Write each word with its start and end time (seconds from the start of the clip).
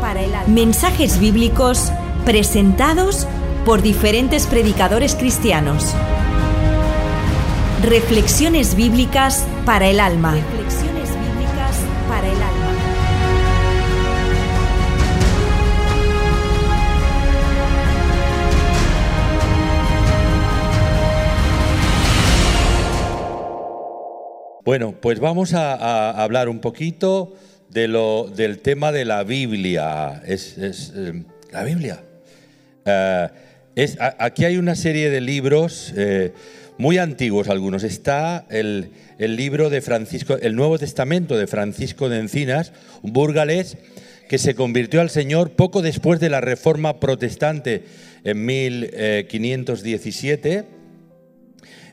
para 0.00 0.22
el 0.22 0.34
alma. 0.34 0.52
Mensajes 0.52 1.18
bíblicos 1.18 1.92
presentados 2.24 3.26
por 3.64 3.82
diferentes 3.82 4.46
predicadores 4.46 5.14
cristianos. 5.14 5.94
Reflexiones 7.82 8.74
bíblicas 8.74 9.46
para 9.64 9.88
el 9.88 10.00
alma. 10.00 10.34
Reflexiones 10.34 11.10
bíblicas 11.10 11.76
para 12.08 12.26
el 12.26 12.34
alma. 12.34 12.54
Bueno, 24.64 24.94
pues 25.00 25.18
vamos 25.20 25.54
a 25.54 26.22
hablar 26.22 26.48
un 26.48 26.60
poquito 26.60 27.32
de 27.70 27.88
lo, 27.88 28.30
del 28.34 28.58
tema 28.58 28.92
de 28.92 29.04
la 29.04 29.24
Biblia. 29.24 30.22
Es, 30.26 30.58
es, 30.58 30.92
eh, 30.94 31.22
la 31.52 31.64
Biblia. 31.64 32.02
Eh, 32.84 33.28
es, 33.76 33.96
aquí 34.00 34.44
hay 34.44 34.56
una 34.56 34.74
serie 34.74 35.10
de 35.10 35.20
libros 35.20 35.92
eh, 35.96 36.32
muy 36.78 36.98
antiguos, 36.98 37.48
algunos. 37.48 37.84
Está 37.84 38.46
el, 38.50 38.90
el 39.18 39.36
libro 39.36 39.70
de 39.70 39.80
Francisco, 39.80 40.36
el 40.36 40.56
Nuevo 40.56 40.78
Testamento 40.78 41.36
de 41.36 41.46
Francisco 41.46 42.08
de 42.08 42.18
Encinas, 42.18 42.72
un 43.02 43.12
burgalés 43.12 43.76
que 44.28 44.38
se 44.38 44.54
convirtió 44.54 45.00
al 45.00 45.10
Señor 45.10 45.52
poco 45.52 45.82
después 45.82 46.20
de 46.20 46.28
la 46.28 46.40
Reforma 46.40 47.00
Protestante 47.00 47.82
en 48.24 48.44
1517. 48.44 50.77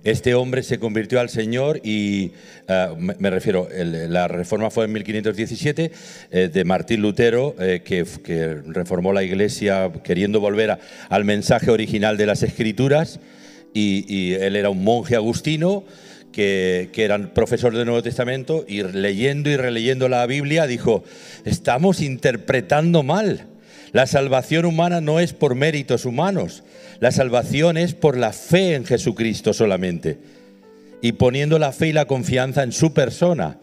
Este 0.06 0.36
hombre 0.36 0.62
se 0.62 0.78
convirtió 0.78 1.20
al 1.20 1.30
Señor 1.30 1.82
y 1.84 2.32
eh, 2.68 2.88
me, 3.18 3.30
refiero, 3.32 3.68
la 3.74 4.28
reforma 4.28 4.70
fue 4.70 4.86
en 4.86 4.94
1517 4.94 5.92
eh, 6.30 6.50
de 6.54 6.64
Martín 6.64 7.02
Lutero, 7.02 7.56
eh, 7.60 7.82
que, 7.84 8.06
reformó 8.68 9.14
la 9.14 9.24
iglesia 9.24 9.92
queriendo 10.04 10.40
volver 10.40 10.72
a- 10.72 10.80
al 11.10 11.26
mensaje 11.26 11.72
original 11.72 12.18
de 12.18 12.28
las 12.28 12.44
escrituras 12.44 13.20
y, 13.74 14.34
él 14.34 14.56
era 14.56 14.70
un 14.70 14.84
monje 14.84 15.16
agustino 15.16 15.84
que, 16.32 16.90
que 16.94 17.04
era 17.04 17.18
profesor 17.34 17.76
del 17.76 17.86
Nuevo 17.88 18.04
Testamento 18.04 18.64
y 18.68 18.84
leyendo 18.84 19.50
y 19.50 19.58
releyendo 19.58 20.08
la 20.08 20.26
Biblia 20.28 20.68
dijo, 20.68 21.04
estamos 21.46 22.00
interpretando 22.02 23.02
mal. 23.02 23.48
La 23.92 24.06
salvación 24.06 24.66
humana 24.66 25.02
no 25.02 25.20
es 25.20 25.34
por 25.34 25.56
méritos 25.56 26.06
humanos, 26.06 26.64
la 27.00 27.12
salvación 27.12 27.78
es 27.78 27.94
por 27.94 28.18
la 28.18 28.32
fe 28.32 28.76
en 28.76 28.86
Jesucristo 28.86 29.54
solamente. 29.54 30.18
Y 31.02 31.14
poniendo 31.14 31.60
la 31.60 31.72
fe 31.72 31.88
y 31.88 31.94
la 31.94 32.06
confianza 32.06 32.64
en 32.64 32.72
su 32.72 32.94
persona. 32.94 33.58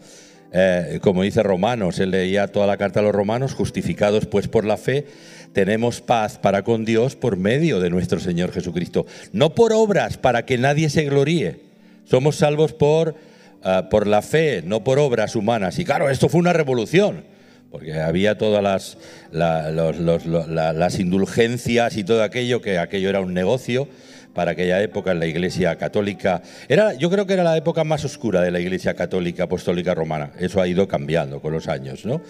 Eh, 0.51 0.99
como 1.01 1.23
dice 1.23 1.41
Romanos, 1.41 1.99
él 1.99 2.11
leía 2.11 2.47
toda 2.47 2.67
la 2.67 2.77
carta 2.77 2.99
a 2.99 3.03
los 3.03 3.13
romanos, 3.13 3.55
justificados 3.55 4.27
pues 4.27 4.47
por 4.47 4.65
la 4.65 4.77
fe, 4.77 5.05
tenemos 5.51 5.99
paz 5.99 6.37
para 6.37 6.63
con 6.63 6.85
Dios 6.85 7.15
por 7.15 7.37
medio 7.37 7.79
de 7.79 7.89
nuestro 7.89 8.19
Señor 8.19 8.51
Jesucristo. 8.51 9.07
No 9.31 9.55
por 9.55 9.73
obras 9.73 10.17
para 10.17 10.45
que 10.45 10.59
nadie 10.59 10.89
se 10.89 11.05
gloríe. 11.05 11.59
Somos 12.05 12.35
salvos 12.35 12.73
por, 12.73 13.15
ah, 13.63 13.87
por 13.89 14.05
la 14.05 14.21
fe, 14.21 14.61
no 14.63 14.83
por 14.83 14.99
obras 14.99 15.35
humanas. 15.35 15.79
Y 15.79 15.85
claro, 15.85 16.09
esto 16.09 16.29
fue 16.29 16.39
una 16.39 16.53
revolución 16.53 17.32
porque 17.73 17.99
había 17.99 18.37
todas 18.37 18.61
las, 18.61 18.97
las 19.31 20.99
indulgencias 20.99 21.97
y 21.97 22.03
todo 22.03 22.21
aquello, 22.21 22.61
que 22.61 22.77
aquello 22.77 23.09
era 23.09 23.19
un 23.19 23.33
negocio 23.33 23.87
para 24.35 24.51
aquella 24.51 24.79
época 24.83 25.11
en 25.11 25.19
la 25.19 25.25
Iglesia 25.25 25.75
Católica. 25.75 26.43
Era, 26.69 26.93
yo 26.93 27.09
creo 27.09 27.25
que 27.25 27.33
era 27.33 27.43
la 27.43 27.57
época 27.57 27.83
más 27.83 28.05
oscura 28.05 28.41
de 28.41 28.51
la 28.51 28.59
Iglesia 28.59 28.93
Católica 28.93 29.45
Apostólica 29.45 29.95
Romana. 29.95 30.33
Eso 30.39 30.61
ha 30.61 30.67
ido 30.67 30.87
cambiando 30.87 31.41
con 31.41 31.51
los 31.51 31.67
años, 31.67 32.05
¿no? 32.05 32.21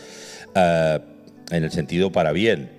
Ah, 0.56 1.02
en 1.52 1.64
el 1.66 1.72
sentido 1.72 2.09
para 2.09 2.32
bien. 2.32 2.70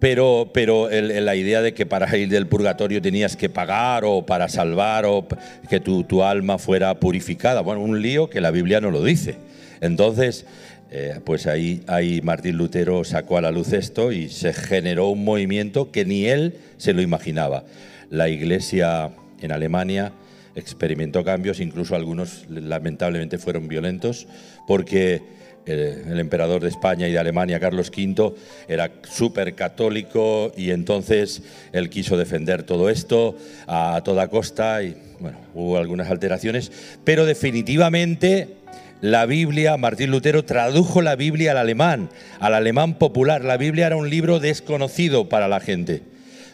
Pero, 0.00 0.50
pero 0.52 0.90
el- 0.90 1.24
la 1.24 1.36
idea 1.36 1.62
de 1.62 1.72
que 1.72 1.86
para 1.86 2.16
ir 2.18 2.28
del 2.30 2.48
purgatorio 2.48 3.00
tenías 3.00 3.36
que 3.36 3.48
pagar 3.48 4.04
o 4.04 4.26
para 4.26 4.48
salvar 4.48 5.04
o 5.06 5.24
que 5.68 5.78
tu, 5.78 6.02
tu 6.02 6.24
alma 6.24 6.58
fuera 6.58 6.98
purificada. 6.98 7.60
Bueno, 7.60 7.80
un 7.80 8.02
lío 8.02 8.28
que 8.28 8.40
la 8.40 8.50
Biblia 8.50 8.80
no 8.80 8.90
lo 8.90 9.04
dice. 9.04 9.36
Entonces, 9.80 10.46
eh, 10.90 11.20
pues 11.24 11.46
ahí, 11.46 11.82
ahí 11.86 12.20
Martín 12.22 12.56
Lutero 12.56 13.04
sacó 13.04 13.38
a 13.38 13.40
la 13.40 13.52
luz 13.52 13.72
esto 13.72 14.10
y 14.10 14.28
se 14.28 14.52
generó 14.52 15.08
un 15.08 15.24
movimiento 15.24 15.92
que 15.92 16.04
ni 16.04 16.26
él 16.26 16.56
se 16.78 16.92
lo 16.92 17.00
imaginaba. 17.00 17.64
La 18.10 18.28
iglesia 18.28 19.10
en 19.40 19.52
Alemania 19.52 20.12
experimentó 20.56 21.24
cambios, 21.24 21.60
incluso 21.60 21.94
algunos 21.94 22.44
lamentablemente 22.48 23.38
fueron 23.38 23.68
violentos, 23.68 24.26
porque 24.66 25.22
eh, 25.66 26.02
el 26.08 26.18
emperador 26.18 26.62
de 26.62 26.68
España 26.68 27.06
y 27.06 27.12
de 27.12 27.18
Alemania, 27.18 27.60
Carlos 27.60 27.92
V, 27.96 28.34
era 28.66 28.90
súper 29.08 29.54
católico 29.54 30.50
y 30.56 30.70
entonces 30.70 31.42
él 31.72 31.88
quiso 31.90 32.16
defender 32.16 32.64
todo 32.64 32.90
esto 32.90 33.36
a 33.68 34.00
toda 34.04 34.28
costa 34.28 34.82
y 34.82 34.96
bueno, 35.20 35.38
hubo 35.54 35.76
algunas 35.76 36.10
alteraciones, 36.10 36.72
pero 37.04 37.26
definitivamente 37.26 38.56
la 39.00 39.26
Biblia, 39.26 39.76
Martín 39.76 40.10
Lutero 40.10 40.44
tradujo 40.44 41.00
la 41.02 41.16
Biblia 41.16 41.52
al 41.52 41.58
alemán, 41.58 42.10
al 42.38 42.54
alemán 42.54 42.94
popular. 42.94 43.44
La 43.44 43.56
Biblia 43.56 43.86
era 43.86 43.96
un 43.96 44.10
libro 44.10 44.40
desconocido 44.40 45.28
para 45.28 45.48
la 45.48 45.60
gente. 45.60 46.02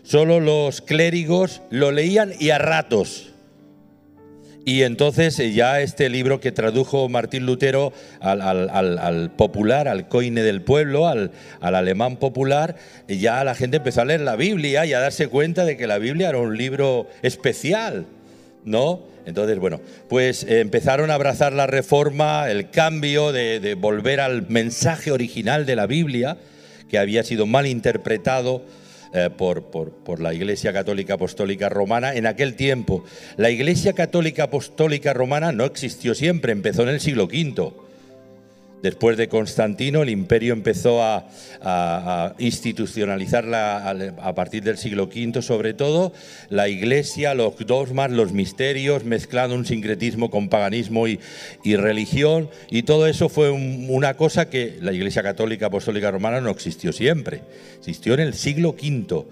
Solo 0.03 0.39
los 0.39 0.81
clérigos 0.81 1.63
lo 1.71 1.91
leían 1.91 2.33
y 2.39 2.51
a 2.51 2.59
ratos. 2.59 3.33
Y 4.65 4.83
entonces 4.83 5.39
eh, 5.39 5.53
ya 5.53 5.81
este 5.81 6.09
libro 6.09 6.41
que 6.41 6.51
tradujo 6.51 7.09
Martín 7.09 7.47
Lutero 7.47 7.93
al, 8.21 8.41
al- 8.43 9.31
popular, 9.37 9.87
al 9.87 10.09
coine 10.09 10.43
del 10.43 10.61
pueblo, 10.61 11.07
al, 11.07 11.31
al 11.61 11.77
alemán 11.77 12.17
popular, 12.17 12.75
eh, 13.07 13.17
ya 13.19 13.45
la 13.45 13.55
gente 13.55 13.77
empezó 13.77 14.01
a 14.01 14.05
leer 14.07 14.23
la 14.23 14.35
Biblia 14.35 14.85
y 14.85 14.93
a 14.93 14.99
darse 14.99 15.29
cuenta 15.29 15.65
de 15.65 15.77
que 15.77 15.87
la 15.87 15.99
Biblia 15.99 16.31
era 16.31 16.39
un 16.39 16.57
libro 16.57 17.09
especial, 17.23 18.07
¿no? 18.67 19.01
Entonces, 19.25 19.59
bueno, 19.59 19.81
pues 20.09 20.45
eh, 20.45 20.61
empezaron 20.61 21.11
a 21.11 21.15
abrazar 21.15 21.53
la 21.55 21.67
reforma, 21.67 22.51
el 22.51 22.71
cambio 22.71 23.33
de, 23.33 23.75
volver 23.75 24.21
al 24.21 24.47
mensaje 24.49 25.11
original 25.11 25.65
de 25.65 25.75
la 25.77 25.87
Biblia, 25.87 26.37
que 26.91 26.99
había 26.99 27.25
sido 27.25 27.47
mal 27.47 27.67
interpretado 27.67 28.63
eh, 29.15 29.31
por, 29.37 29.71
por- 29.71 29.91
por 29.93 30.21
la 30.21 30.35
Iglesia 30.35 30.73
Católica 30.73 31.15
Apostólica 31.15 31.69
Romana 31.69 32.15
en 32.15 32.27
aquel 32.27 32.55
tiempo. 32.55 33.05
La 33.37 33.51
Iglesia 33.51 33.95
Católica 33.95 34.45
Apostólica 34.45 35.13
Romana 35.15 35.51
no 35.51 35.65
existió 35.65 36.15
siempre, 36.15 36.53
empezó 36.53 36.83
en 36.83 36.91
el 36.91 37.01
siglo 37.01 37.25
V. 37.25 37.86
Después 38.87 39.17
de 39.17 39.27
Constantino, 39.29 40.05
el 40.05 40.11
imperio 40.11 40.53
empezó 40.53 41.03
a, 41.03 41.27
a- 41.61 42.35
institucionalizarla 42.39 43.79
al- 43.85 44.15
a 44.23 44.33
partir 44.37 44.63
del 44.63 44.79
siglo 44.79 45.07
V, 45.13 45.43
sobre 45.43 45.75
todo 45.75 46.13
la 46.51 46.69
iglesia, 46.69 47.35
los 47.35 47.57
dogmas, 47.67 48.13
los 48.13 48.31
misterios, 48.33 49.03
mezclando 49.03 49.57
un 49.57 49.67
sincretismo 49.67 50.31
con 50.31 50.49
paganismo 50.49 51.09
y, 51.09 51.19
religión, 51.65 52.49
y 52.71 52.85
todo 52.85 53.09
eso 53.09 53.29
fue 53.29 53.51
un- 53.51 53.87
una 53.91 54.15
cosa 54.15 54.49
que 54.49 54.79
la 54.81 54.93
iglesia 54.93 55.25
católica 55.25 55.67
apostólica 55.67 56.13
romana 56.13 56.41
no 56.41 56.51
existió 56.51 56.93
siempre, 56.93 57.41
existió 57.79 58.15
en 58.15 58.21
el 58.21 58.35
siglo 58.35 58.71
V. 58.81 59.25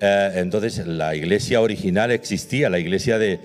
Eh, 0.00 0.32
entonces 0.34 0.84
la 0.84 1.14
iglesia 1.14 1.60
original 1.60 2.10
existía, 2.10 2.68
la 2.70 2.80
iglesia 2.80 3.18
de, 3.20 3.38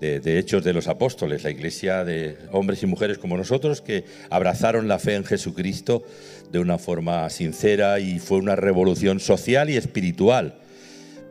de, 0.00 0.38
Hechos 0.38 0.64
de 0.64 0.72
los 0.72 0.88
Apóstoles, 0.88 1.44
la 1.44 1.50
iglesia 1.50 2.04
de 2.04 2.36
hombres 2.52 2.82
y 2.82 2.86
mujeres 2.86 3.18
como 3.18 3.36
nosotros 3.36 3.80
que 3.80 4.04
abrazaron 4.30 4.88
la 4.88 4.98
fe 4.98 5.14
en 5.14 5.24
Jesucristo 5.24 6.02
de 6.52 6.58
una 6.58 6.78
forma 6.78 7.28
sincera 7.30 7.98
y 8.00 8.18
fue 8.18 8.38
una 8.38 8.56
revolución 8.56 9.20
social 9.20 9.70
y 9.70 9.76
espiritual. 9.76 10.56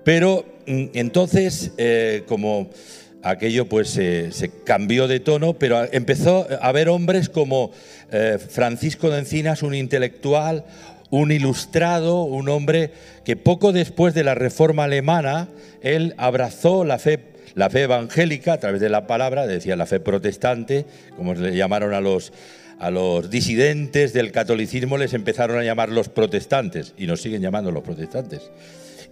Pero 0.03 0.45
mm, 0.65 0.85
entonces, 0.93 1.71
eh, 1.77 2.23
como 2.27 2.69
aquello 3.21 3.69
pues 3.69 3.89
se 3.89 4.51
cambió 4.65 5.07
de 5.07 5.19
tono, 5.19 5.53
pero 5.53 5.87
empezó 5.93 6.45
a 6.49 6.67
haber 6.67 6.89
hombres 6.89 7.29
como 7.29 7.71
eh, 8.11 8.37
Francisco 8.37 9.09
de 9.09 9.19
Encinas, 9.19 9.63
un 9.63 9.73
intelectual, 9.73 10.65
un 11.09 11.31
ilustrado, 11.31 12.23
un 12.23 12.49
hombre 12.49 12.91
que 13.23 13.35
poco 13.35 13.71
después 13.71 14.13
de 14.13 14.23
la 14.23 14.35
reforma 14.35 14.85
alemana, 14.85 15.47
él 15.81 16.15
abrazó 16.17 16.83
la 16.83 16.97
fe, 16.97 17.19
la 17.55 17.69
fe 17.69 17.83
evangélica 17.83 18.53
a 18.53 18.57
través 18.57 18.81
de 18.81 18.89
la 18.89 19.07
palabra, 19.07 19.47
decía 19.47 19.75
la 19.75 19.85
fe 19.85 19.99
protestante, 19.99 20.85
como 21.15 21.33
le 21.33 21.55
llamaron 21.55 21.93
a 21.93 22.01
los, 22.01 22.33
a 22.79 22.91
los 22.91 23.29
disidentes 23.29 24.13
del 24.13 24.31
catolicismo, 24.31 24.97
les 24.97 25.13
empezaron 25.13 25.57
a 25.57 25.63
llamar 25.63 25.89
los 25.89 26.09
protestantes 26.09 26.93
y 26.97 27.07
nos 27.07 27.21
siguen 27.21 27.41
llamando 27.41 27.71
los 27.71 27.83
protestantes. 27.83 28.51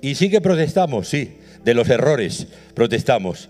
Y 0.02 0.16
sí 0.16 0.30
que 0.30 0.42
protestamos, 0.42 1.08
sí, 1.08 1.38
de 1.64 1.74
los 1.74 1.90
errores, 1.90 2.48
protestamos 2.74 3.50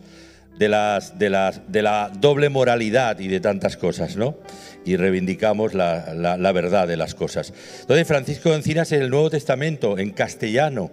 de, 0.58 0.70
las, 0.70 1.18
de, 1.18 1.30
las, 1.30 1.72
de 1.72 1.82
la 1.82 2.12
doble 2.20 2.50
moralidad 2.50 3.20
y 3.20 3.28
de 3.28 3.40
tantas 3.40 3.78
cosas, 3.78 4.18
¿no? 4.18 4.38
Y 4.86 4.96
reivindicamos 4.96 5.74
la, 5.74 6.14
la, 6.14 6.52
verdad 6.52 6.88
de 6.88 6.98
las 6.98 7.16
cosas. 7.16 7.54
Entonces, 7.82 8.08
Francisco 8.08 8.54
Encinas 8.54 8.92
en 8.92 9.02
el 9.02 9.10
Nuevo 9.10 9.30
Testamento, 9.30 9.98
en 9.98 10.12
castellano, 10.12 10.92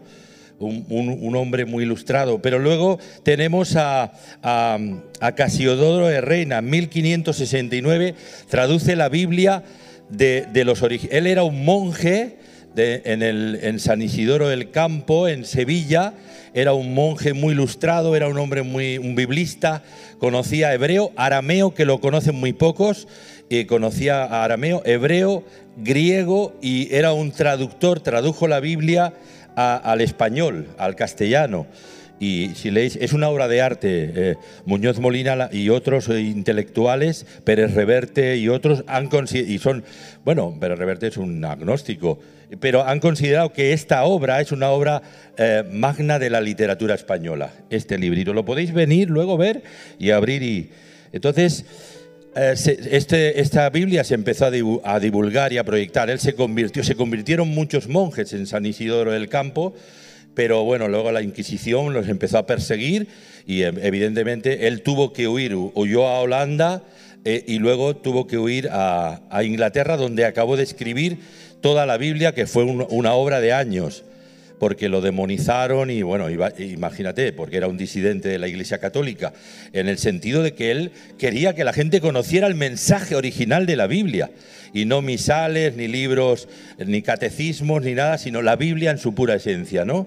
un, 0.58 1.36
hombre 1.36 1.64
muy 1.64 1.84
ilustrado. 1.84 2.40
Pero 2.42 2.58
luego 2.58 2.98
tenemos 3.22 3.76
a, 3.76 4.12
a, 4.42 4.78
a 5.20 5.32
Casiodoro 5.32 6.06
de 6.06 6.20
Reina, 6.20 6.60
1569, 6.60 8.14
traduce 8.48 8.96
la 8.96 9.08
Biblia 9.08 9.62
de, 10.10 10.64
los 10.64 10.82
orígenes. 10.82 11.16
Él 11.16 11.26
era 11.26 11.42
un 11.42 11.64
monje 11.64 12.36
en 12.76 13.80
San 13.80 14.02
Isidoro 14.02 14.48
del 14.48 14.70
Campo, 14.70 15.28
en 15.28 15.44
Sevilla. 15.44 16.14
Era 16.54 16.72
un 16.72 16.94
monje 16.94 17.32
muy 17.32 17.52
ilustrado, 17.52 18.16
era 18.16 18.28
un 18.28 18.38
hombre 18.38 18.62
muy 18.62 18.98
un 18.98 19.14
biblista, 19.14 19.82
conocía 20.18 20.72
hebreo, 20.72 21.12
arameo, 21.16 21.74
que 21.74 21.84
lo 21.84 22.00
conocen 22.00 22.36
muy 22.36 22.52
pocos, 22.52 23.06
eh, 23.50 23.66
conocía 23.66 24.24
a 24.24 24.44
arameo, 24.44 24.82
hebreo, 24.84 25.44
griego 25.76 26.56
y 26.62 26.92
era 26.94 27.12
un 27.12 27.32
traductor, 27.32 28.00
tradujo 28.00 28.48
la 28.48 28.60
Biblia 28.60 29.12
al 29.58 30.00
español, 30.00 30.68
al 30.78 30.94
castellano. 30.94 31.66
Y 32.20 32.50
si 32.54 32.70
leéis, 32.70 32.96
es 32.96 33.12
una 33.12 33.28
obra 33.28 33.46
de 33.46 33.60
arte. 33.62 34.12
Eh, 34.14 34.36
Muñoz 34.64 34.98
Molina 34.98 35.48
y 35.52 35.68
otros 35.68 36.08
eh, 36.08 36.20
intelectuales, 36.20 37.26
Pérez 37.44 37.74
Reverte 37.74 38.36
y 38.36 38.48
otros 38.48 38.84
han 38.86 39.08
y 39.32 39.58
son, 39.58 39.84
bueno, 40.24 40.56
Pérez 40.58 40.78
Reverte 40.78 41.06
es 41.08 41.16
un 41.16 41.44
agnóstico, 41.44 42.18
pero 42.60 42.84
han 42.84 42.98
considerado 42.98 43.52
que 43.52 43.72
esta 43.72 44.04
obra 44.04 44.40
es 44.40 44.50
una 44.50 44.70
obra 44.70 45.02
eh, 45.36 45.62
magna 45.70 46.18
de 46.18 46.30
la 46.30 46.40
literatura 46.40 46.94
española. 46.94 47.52
Este 47.70 47.98
librito 47.98 48.32
lo 48.32 48.44
podéis 48.44 48.72
venir 48.72 49.10
luego 49.10 49.36
ver 49.36 49.62
y 49.98 50.10
abrir 50.10 50.42
y 50.42 50.70
entonces. 51.12 51.64
Este, 52.34 53.40
esta 53.40 53.68
Biblia 53.70 54.04
se 54.04 54.14
empezó 54.14 54.46
a 54.84 55.00
divulgar 55.00 55.52
y 55.52 55.58
a 55.58 55.64
proyectar. 55.64 56.10
Él 56.10 56.20
se 56.20 56.34
convirtió, 56.34 56.84
se 56.84 56.94
convirtieron 56.94 57.48
muchos 57.48 57.88
monjes 57.88 58.32
en 58.32 58.46
San 58.46 58.66
Isidoro 58.66 59.12
del 59.12 59.28
Campo, 59.28 59.74
pero 60.34 60.64
bueno, 60.64 60.88
luego 60.88 61.10
la 61.10 61.22
Inquisición 61.22 61.92
los 61.92 62.08
empezó 62.08 62.38
a 62.38 62.46
perseguir 62.46 63.08
y 63.46 63.62
evidentemente 63.62 64.68
él 64.68 64.82
tuvo 64.82 65.12
que 65.12 65.26
huir, 65.26 65.54
huyó 65.54 66.06
a 66.06 66.20
Holanda 66.20 66.82
eh, 67.24 67.44
y 67.46 67.58
luego 67.58 67.96
tuvo 67.96 68.26
que 68.26 68.38
huir 68.38 68.68
a, 68.70 69.20
Inglaterra, 69.42 69.96
donde 69.96 70.24
acabó 70.24 70.56
de 70.56 70.62
escribir 70.62 71.18
toda 71.60 71.86
la 71.86 71.96
Biblia, 71.96 72.32
que 72.32 72.46
fue 72.46 72.62
un, 72.62 72.86
una 72.90 73.14
obra 73.14 73.40
de 73.40 73.52
años 73.52 74.04
porque 74.58 74.88
lo 74.88 75.00
demonizaron 75.00 75.90
y 75.90 76.02
bueno, 76.02 76.28
imagínate, 76.30 77.32
porque 77.32 77.56
era 77.56 77.68
un 77.68 77.76
disidente 77.76 78.28
de 78.28 78.38
la 78.38 78.48
Iglesia 78.48 78.78
Católica, 78.78 79.32
en 79.72 79.88
el 79.88 79.98
sentido 79.98 80.42
de 80.42 80.54
que 80.54 80.70
él 80.70 80.92
quería 81.18 81.54
que 81.54 81.64
la 81.64 81.72
gente 81.72 82.00
conociera 82.00 82.46
el 82.46 82.54
mensaje 82.54 83.14
original 83.14 83.66
de 83.66 83.76
la 83.76 83.86
Biblia 83.86 84.30
y 84.72 84.84
no 84.84 85.02
misales, 85.02 85.76
ni 85.76 85.88
libros, 85.88 86.48
ni 86.78 87.02
catecismos, 87.02 87.82
ni 87.82 87.94
nada, 87.94 88.18
sino 88.18 88.42
la 88.42 88.56
Biblia 88.56 88.90
en 88.90 88.98
su 88.98 89.14
pura 89.14 89.34
esencia, 89.34 89.84
¿no? 89.84 90.06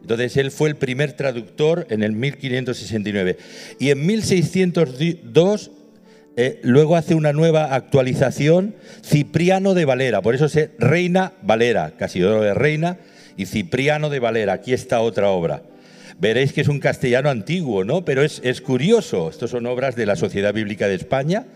Entonces 0.00 0.36
él 0.36 0.50
fue 0.50 0.68
el 0.68 0.76
primer 0.76 1.12
traductor 1.12 1.86
en 1.90 2.02
el 2.02 2.12
1569 2.12 3.36
y 3.78 3.90
en 3.90 4.06
1602 4.06 5.70
eh, 6.36 6.60
luego 6.62 6.94
hace 6.94 7.16
una 7.16 7.32
nueva 7.32 7.74
actualización 7.74 8.76
Cipriano 9.04 9.74
de 9.74 9.84
Valera, 9.84 10.22
por 10.22 10.36
eso 10.36 10.48
se 10.48 10.70
Reina 10.78 11.32
Valera, 11.42 11.94
Casidoro 11.98 12.42
de 12.42 12.54
Reina 12.54 12.98
y 13.38 13.46
Cipriano 13.46 14.10
de 14.10 14.18
Valera. 14.18 14.52
Aquí 14.52 14.74
está 14.74 15.00
otra 15.00 15.30
obra. 15.30 15.62
Veréis 16.20 16.52
que 16.52 16.60
es 16.60 16.68
un 16.68 16.80
castellano 16.80 17.30
antiguo, 17.30 17.84
¿no? 17.84 18.04
Pero 18.04 18.22
es, 18.22 18.40
es 18.44 18.60
curioso. 18.60 19.30
Estos 19.30 19.52
son 19.52 19.64
obras 19.66 19.94
de 19.94 20.04
la 20.04 20.16
Sociedad 20.16 20.52
Bíblica 20.52 20.88
de 20.88 20.96
España, 20.96 21.46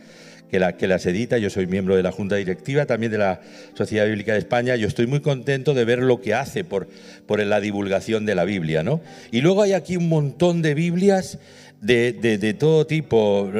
que, 0.49 0.61
la, 0.61 0.77
que, 0.77 0.87
las 0.87 1.05
edita. 1.07 1.39
Yo 1.39 1.51
soy 1.51 1.67
miembro 1.67 1.97
de 1.97 2.05
la 2.05 2.13
Junta 2.13 2.37
Directiva 2.37 2.87
también 2.87 3.11
de 3.11 3.19
la 3.19 3.41
Sociedad 3.75 4.07
Bíblica 4.07 4.33
de 4.33 4.39
España. 4.39 4.77
Yo 4.77 4.87
estoy 4.87 5.09
muy 5.09 5.21
contento 5.21 5.75
de 5.75 5.85
ver 5.85 5.99
lo 5.99 6.21
que 6.21 6.35
hace 6.35 6.63
por, 6.63 6.87
por 7.27 7.45
la 7.45 7.61
divulgación 7.61 8.27
de 8.27 8.37
la 8.37 8.45
Biblia. 8.45 8.85
¿no? 8.85 9.01
Y 9.33 9.41
luego 9.41 9.63
hay 9.63 9.73
aquí 9.73 9.97
un 9.97 10.09
montón 10.09 10.63
de 10.63 10.75
Biblias 10.75 11.41
de, 11.81 12.13
de 12.13 12.55
todo 12.55 12.87
tipo, 12.87 13.51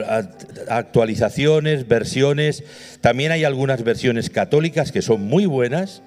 actualizaciones, 0.69 1.89
versiones. 1.89 2.63
También 3.01 3.33
hay 3.33 3.43
algunas 3.43 3.83
versiones 3.83 4.31
católicas 4.31 4.93
que 4.93 5.03
son 5.03 5.23
muy 5.23 5.47
buenas 5.47 6.03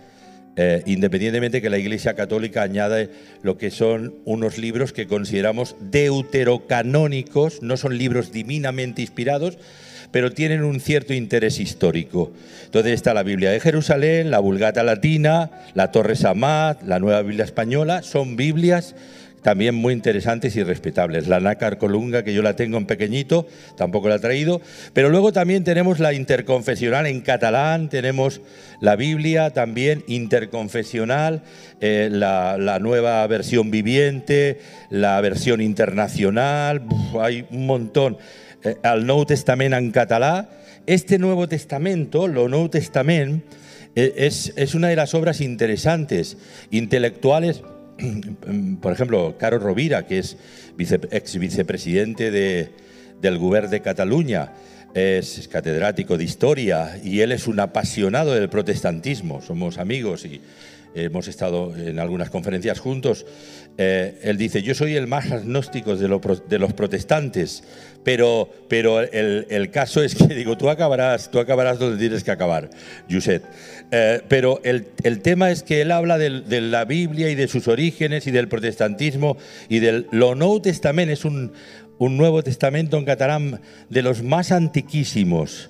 eh, 0.57 0.83
independientemente 0.85 1.61
que 1.61 1.69
la 1.69 1.77
Iglesia 1.77 2.15
Católica 2.15 2.61
añade 2.61 3.09
lo 3.41 3.57
que 3.57 3.71
son 3.71 4.15
unos 4.23 4.57
libros 4.57 4.93
que 4.93 5.07
consideramos 5.07 5.75
deuterocanónicos, 5.79 7.61
no 7.61 7.75
son 7.75 7.97
libros 7.97 8.31
divinamente 8.31 9.01
inspirados, 9.01 9.57
pero 10.11 10.31
tienen 10.31 10.63
un 10.63 10.79
cierto 10.79 11.13
interés 11.13 11.59
histórico. 11.59 12.31
Entonces 12.63 12.93
está 12.93 13.13
la 13.13 13.23
Biblia 13.23 13.51
de 13.51 13.59
Jerusalén, 13.59 14.31
la 14.31 14.39
Vulgata 14.39 14.81
Latina, 14.81 15.51
la 15.73 15.91
Torre 15.91 16.15
Samad, 16.15 16.77
la 16.83 16.99
Nueva 16.99 17.21
Biblia 17.21 17.43
Española, 17.43 18.01
son 18.01 18.37
Biblias 18.37 18.95
también 19.45 19.75
muy 19.75 19.93
interesantes 19.93 20.55
y 20.55 20.63
respetables. 20.63 21.27
La 21.27 21.39
nácar 21.39 21.77
colunga, 21.77 22.23
que 22.23 22.33
yo 22.33 22.41
la 22.41 22.55
tengo 22.55 22.79
en 22.79 22.87
pequeñito, 22.87 23.45
tampoco 23.77 24.09
la 24.09 24.15
he 24.15 24.19
traído. 24.19 24.59
Pero 24.91 25.09
luego 25.09 25.31
también 25.31 25.63
tenemos 25.63 25.99
la 25.99 26.13
interconfesional 26.13 27.05
en 27.05 27.21
catalán, 27.21 27.87
tenemos 27.87 28.41
la 28.81 28.95
Biblia 28.95 29.51
también 29.51 30.03
interconfesional, 30.07 31.43
eh, 31.79 32.09
la, 32.11 32.79
nueva 32.81 33.27
versión 33.27 33.69
viviente, 33.69 34.61
la 34.89 35.21
versión 35.21 35.61
internacional, 35.61 36.81
Uf, 36.89 37.21
hay 37.21 37.45
un 37.51 37.67
montón. 37.67 38.17
Eh, 38.63 38.77
el 38.81 39.05
Nou 39.05 39.27
Testament 39.27 39.75
en 39.75 39.91
català. 39.91 40.49
Este 40.87 41.19
Nuevo 41.19 41.47
Testamento, 41.47 42.27
lo 42.27 42.49
Nou 42.49 42.67
Testament, 42.69 43.45
eh, 43.93 44.11
es 44.17 44.73
una 44.73 44.87
de 44.87 44.95
las 44.95 45.13
obras 45.13 45.39
interesantes, 45.39 46.35
intelectuales, 46.71 47.61
por 48.81 48.91
ejemplo, 48.91 49.35
Caro 49.37 49.59
Rovira, 49.59 50.05
que 50.05 50.19
es 50.19 50.37
vice, 50.77 50.99
ex 51.11 51.37
vicepresidente 51.37 52.31
de, 52.31 52.71
del 53.21 53.37
Gobierno 53.37 53.69
de 53.69 53.81
Cataluña, 53.81 54.53
es 54.93 55.49
catedrático 55.49 56.17
de 56.17 56.23
historia 56.23 56.97
y 57.03 57.19
él 57.19 57.33
es 57.33 57.47
un 57.47 57.59
apasionado 57.59 58.33
del 58.33 58.49
protestantismo. 58.49 59.41
Somos 59.41 59.77
amigos 59.77 60.25
y 60.25 60.41
hemos 60.95 61.27
estado 61.27 61.75
en 61.75 61.99
algunas 61.99 62.29
conferencias 62.29 62.79
juntos. 62.79 63.25
Eh, 63.77 64.19
él 64.23 64.37
dice, 64.37 64.61
yo 64.61 64.73
soy 64.73 64.95
el 64.95 65.07
más 65.07 65.29
agnóstico 65.31 65.97
de, 65.97 66.07
lo, 66.07 66.21
de 66.47 66.59
los 66.59 66.71
protestantes, 66.73 67.63
pero, 68.05 68.49
pero 68.69 69.01
el, 69.01 69.45
el, 69.49 69.69
caso 69.69 70.01
es 70.01 70.15
que, 70.15 70.27
digo, 70.35 70.57
tú 70.57 70.69
acabarás, 70.69 71.29
tú 71.29 71.39
acabarás 71.39 71.77
donde 71.77 71.99
tienes 71.99 72.23
que 72.23 72.31
acabar, 72.31 72.69
Josep. 73.11 73.43
Eh, 73.91 74.21
pero 74.27 74.61
el, 74.63 74.87
el, 75.03 75.21
tema 75.21 75.51
es 75.51 75.63
que 75.63 75.81
él 75.81 75.91
habla 75.91 76.17
de, 76.17 76.41
de, 76.41 76.61
la 76.61 76.85
Biblia 76.85 77.29
y 77.29 77.35
de 77.35 77.47
sus 77.47 77.67
orígenes 77.67 78.25
y 78.27 78.31
del 78.31 78.47
protestantismo 78.47 79.37
y 79.69 79.79
del 79.79 80.07
lo 80.11 80.33
Nou 80.33 80.59
Testament, 80.59 81.11
es 81.11 81.23
un, 81.23 81.53
un 81.97 82.17
Nuevo 82.17 82.43
Testamento 82.43 82.97
en 82.97 83.05
catalán 83.05 83.61
de 83.89 84.01
los 84.01 84.23
más 84.23 84.51
antiquísimos. 84.51 85.69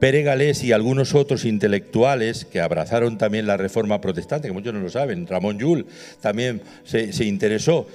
Pere 0.00 0.22
Galés 0.22 0.64
y 0.64 0.72
algunos 0.72 1.14
otros 1.14 1.44
intelectuales 1.44 2.44
que 2.44 2.60
abrazaron 2.60 3.16
también 3.18 3.46
la 3.46 3.56
reforma 3.56 4.00
protestante, 4.00 4.48
que 4.48 4.54
muchos 4.54 4.74
no 4.74 4.80
lo 4.80 4.90
saben, 4.90 5.26
Ramón 5.26 5.58
Llull 5.58 5.86
también 6.20 6.62
se, 6.84 7.12
se 7.12 7.24
interesó, 7.24 7.86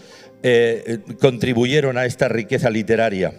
eh, 0.41 1.00
contribuyeron 1.20 1.98
a 1.98 2.06
esta 2.06 2.27
riqueza 2.27 2.70
literaria. 2.70 3.34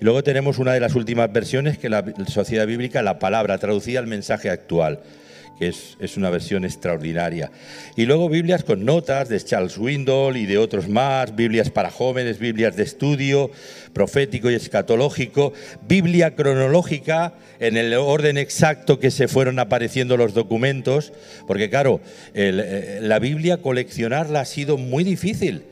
Y 0.00 0.04
luego 0.04 0.22
tenemos 0.22 0.58
una 0.58 0.72
de 0.72 0.80
las 0.80 0.94
últimas 0.94 1.32
versiones 1.32 1.78
que 1.78 1.88
la 1.88 2.04
Sociedad 2.26 2.66
Bíblica, 2.66 3.02
la 3.02 3.18
palabra, 3.18 3.58
traducida 3.58 3.98
al 3.98 4.06
mensaje 4.06 4.50
actual 4.50 5.00
que 5.60 5.68
es, 5.68 5.98
es, 6.00 6.16
una 6.16 6.30
versión 6.30 6.64
extraordinaria. 6.64 7.52
Y 7.94 8.06
luego 8.06 8.30
Biblias 8.30 8.64
con 8.64 8.86
notas 8.86 9.28
de 9.28 9.38
Charles 9.38 9.76
Windle 9.76 10.38
y 10.38 10.46
de 10.46 10.56
otros 10.56 10.88
más, 10.88 11.36
Biblias 11.36 11.68
para 11.68 11.90
jóvenes, 11.90 12.38
Biblias 12.38 12.76
de 12.76 12.82
estudio, 12.82 13.50
profético 13.92 14.50
y 14.50 14.54
escatológico, 14.54 15.52
Biblia 15.86 16.34
cronológica 16.34 17.34
en 17.58 17.76
el 17.76 17.92
orden 17.92 18.38
exacto 18.38 18.98
que 18.98 19.10
se 19.10 19.28
fueron 19.28 19.58
apareciendo 19.58 20.16
los 20.16 20.32
documentos, 20.32 21.12
porque 21.46 21.68
claro, 21.68 22.00
el, 22.32 23.06
la 23.06 23.18
Biblia 23.18 23.58
coleccionarla 23.58 24.40
ha 24.40 24.46
sido 24.46 24.78
muy 24.78 25.04
difícil. 25.04 25.64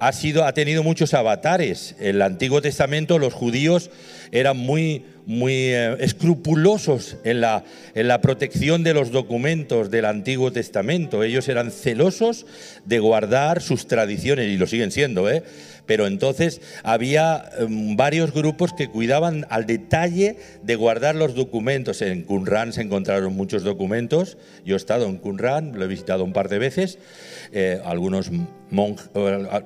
Ha, 0.00 0.12
sido, 0.12 0.46
ha 0.46 0.54
tenido 0.54 0.82
muchos 0.82 1.12
avatares. 1.12 1.94
En 1.98 2.16
el 2.16 2.22
Antiguo 2.22 2.62
Testamento 2.62 3.18
los 3.18 3.34
judíos 3.34 3.90
eran 4.32 4.56
muy, 4.56 5.04
muy 5.30 5.52
eh, 5.52 5.96
escrupulosos 6.00 7.16
en 7.22 7.40
la, 7.40 7.62
en 7.94 8.08
la 8.08 8.20
protección 8.20 8.82
de 8.82 8.94
los 8.94 9.12
documentos 9.12 9.88
del 9.88 10.06
Antiguo 10.06 10.50
Testamento. 10.50 11.22
Ellos 11.22 11.48
eran 11.48 11.70
celosos 11.70 12.46
de 12.84 12.98
guardar 12.98 13.62
sus 13.62 13.86
tradiciones 13.86 14.48
y 14.48 14.56
lo 14.56 14.66
siguen 14.66 14.90
siendo, 14.90 15.30
¿eh? 15.30 15.44
pero 15.86 16.08
entonces 16.08 16.60
había 16.82 17.50
em, 17.58 17.96
varios 17.96 18.32
grupos 18.32 18.72
que 18.72 18.88
cuidaban 18.88 19.46
al 19.50 19.66
detalle 19.66 20.36
de 20.62 20.74
guardar 20.74 21.14
los 21.14 21.34
documentos. 21.34 22.02
En 22.02 22.22
Qumran 22.22 22.72
se 22.72 22.82
encontraron 22.82 23.34
muchos 23.34 23.62
documentos. 23.62 24.36
Yo 24.64 24.74
he 24.74 24.76
estado 24.76 25.06
en 25.06 25.16
Qumran, 25.18 25.78
lo 25.78 25.84
he 25.84 25.88
visitado 25.88 26.24
un 26.24 26.32
par 26.32 26.48
de 26.48 26.58
veces. 26.58 26.98
Eh, 27.52 27.80
algunos 27.84 28.30
monjes, 28.70 29.10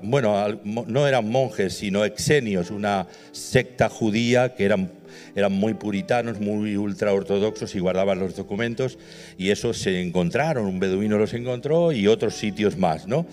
bueno, 0.02 0.61
no 0.64 1.06
eran 1.06 1.28
monjes, 1.28 1.75
sino 1.75 2.04
exenios, 2.04 2.71
una 2.71 3.06
secta 3.33 3.90
judía 3.90 4.54
que 4.54 4.64
eran 4.64 4.90
eran 5.34 5.52
muy 5.52 5.74
puritanos, 5.74 6.40
muy 6.40 6.76
ultraortodoxos 6.76 7.74
y 7.74 7.80
guardaban 7.80 8.18
los 8.18 8.36
documentos 8.36 8.98
y 9.38 9.50
eso 9.50 9.74
se 9.74 10.00
encontraron, 10.00 10.66
un 10.66 10.80
beduino 10.80 11.18
los 11.18 11.34
encontró 11.34 11.92
y 11.92 12.06
otros 12.06 12.34
sitios 12.34 12.76
más, 12.76 13.06
¿no? 13.06 13.26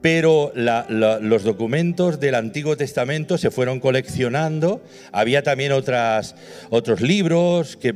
pero 0.00 0.52
los 0.54 1.42
documentos 1.42 2.20
del 2.20 2.34
Antiguo 2.34 2.76
Testamento 2.76 3.36
se 3.36 3.50
fueron 3.50 3.80
coleccionando. 3.80 4.82
Había 5.12 5.42
también 5.42 5.72
otras, 5.72 6.36
otros 6.70 7.00
libros 7.00 7.76
que 7.76 7.94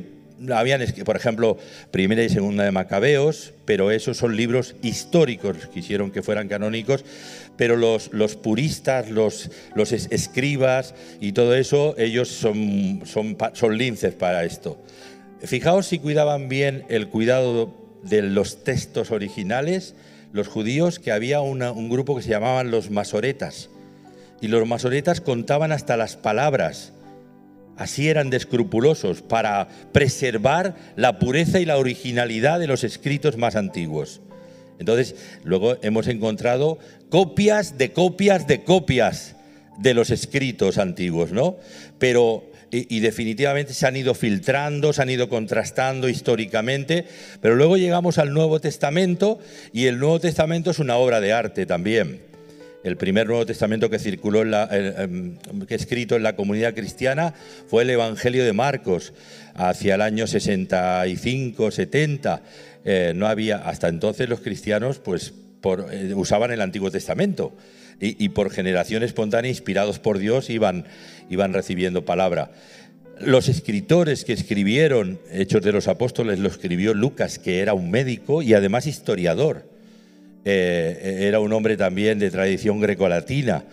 habían, 0.53 0.81
por 1.05 1.15
ejemplo, 1.15 1.57
Primera 1.91 2.23
y 2.23 2.29
Segunda 2.29 2.63
de 2.63 2.71
Macabeos, 2.71 3.53
pero 3.65 3.91
esos 3.91 4.17
son 4.17 4.35
libros 4.35 4.75
históricos, 4.81 5.67
quisieron 5.73 6.11
que 6.11 6.21
fueran 6.21 6.47
canónicos, 6.47 7.05
pero 7.57 7.75
los, 7.75 8.11
los 8.13 8.35
puristas, 8.35 9.09
los, 9.09 9.51
los 9.75 9.91
escribas 9.91 10.95
y 11.21 11.33
todo 11.33 11.55
eso, 11.55 11.95
ellos 11.97 12.29
son, 12.29 13.01
son, 13.05 13.37
son 13.53 13.77
linces 13.77 14.13
para 14.13 14.43
esto. 14.43 14.81
Fijaos 15.41 15.87
si 15.87 15.99
cuidaban 15.99 16.49
bien 16.49 16.85
el 16.89 17.09
cuidado 17.09 17.73
de 18.03 18.21
los 18.21 18.63
textos 18.63 19.11
originales, 19.11 19.95
los 20.31 20.47
judíos, 20.47 20.99
que 20.99 21.11
había 21.11 21.41
un 21.41 21.89
grupo 21.89 22.15
que 22.15 22.23
se 22.23 22.29
llamaban 22.29 22.71
los 22.71 22.89
masoretas. 22.89 23.69
Y 24.41 24.47
los 24.47 24.67
masoretas 24.67 25.21
contaban 25.21 25.71
hasta 25.71 25.95
las 25.95 26.17
palabras. 26.17 26.91
Así 27.77 28.07
eran 28.07 28.29
de 28.29 28.37
escrupulosos 28.37 29.21
para 29.21 29.67
preservar 29.91 30.75
la 30.95 31.19
pureza 31.19 31.59
y 31.59 31.65
la 31.65 31.77
originalidad 31.77 32.59
de 32.59 32.67
los 32.67 32.83
escritos 32.83 33.37
más 33.37 33.55
antiguos. 33.55 34.21
Entonces, 34.79 35.15
luego 35.43 35.77
hemos 35.81 36.07
encontrado 36.07 36.77
copias 37.09 37.77
de 37.77 37.91
copias 37.91 38.47
de 38.47 38.63
copias 38.63 39.35
de 39.77 39.93
los 39.93 40.11
escritos 40.11 40.77
antiguos, 40.77 41.31
¿no? 41.31 41.57
Pero 41.99 42.51
y, 42.73 43.01
definitivamente 43.01 43.73
se 43.73 43.85
han 43.85 43.95
ido 43.95 44.15
filtrando, 44.15 44.93
se 44.93 45.01
han 45.03 45.09
ido 45.11 45.29
contrastando 45.29 46.09
históricamente, 46.09 47.05
pero 47.39 47.55
luego 47.55 47.77
llegamos 47.77 48.17
al 48.17 48.33
Nuevo 48.33 48.59
Testamento 48.59 49.39
y 49.71 49.85
el 49.85 49.99
Nuevo 49.99 50.19
Testamento 50.19 50.71
es 50.71 50.79
una 50.79 50.97
obra 50.97 51.21
de 51.21 51.33
arte 51.33 51.67
también. 51.67 52.32
El 52.83 52.97
primer 52.97 53.27
Nuevo 53.27 53.45
Testamento 53.45 53.89
que 53.89 53.97
circuló, 53.97 54.41
en 54.41 54.51
la, 54.51 54.69
que 55.67 55.75
escrito 55.75 56.15
en 56.15 56.23
la 56.23 56.35
comunidad 56.35 56.73
cristiana 56.73 57.33
fue 57.67 57.83
el 57.83 57.89
Evangelio 57.89 58.43
de 58.43 58.51
Marcos, 58.51 59.13
hacia 59.55 59.95
el 59.95 60.01
año 60.01 60.27
65, 60.27 61.71
70. 61.71 62.41
Eh, 62.85 63.13
no 63.15 63.27
había, 63.27 63.57
hasta 63.57 63.87
entonces 63.87 64.27
los 64.27 64.41
cristianos 64.41 64.99
pues, 64.99 65.33
eh, 65.91 66.13
usaban 66.15 66.51
el 66.51 66.61
Antiguo 66.61 66.91
Testamento 66.91 67.55
y, 67.99 68.29
por 68.29 68.51
generación 68.51 69.01
espontánea, 69.03 69.49
inspirados 69.49 69.99
por 69.99 70.17
Dios, 70.17 70.49
iban, 70.49 70.85
iban 71.29 71.53
recibiendo 71.53 72.03
palabra. 72.03 72.51
Los 73.21 73.47
escritores 73.47 74.25
que 74.25 74.33
escribieron 74.33 75.19
Hechos 75.31 75.61
de 75.61 75.71
los 75.71 75.87
Apóstoles 75.87 76.39
lo 76.39 76.49
escribió 76.49 76.93
Lucas, 76.93 77.39
que 77.39 77.59
era 77.59 77.73
un 77.73 77.91
médico 77.91 78.41
y 78.41 78.53
además 78.53 78.87
historiador. 78.87 79.72
Eh, 80.45 81.19
era 81.21 81.39
un 81.39 81.53
hombre 81.53 81.77
también 81.77 82.19
de 82.19 82.31
tradición 82.31 82.79
grecolatina. 82.79 83.65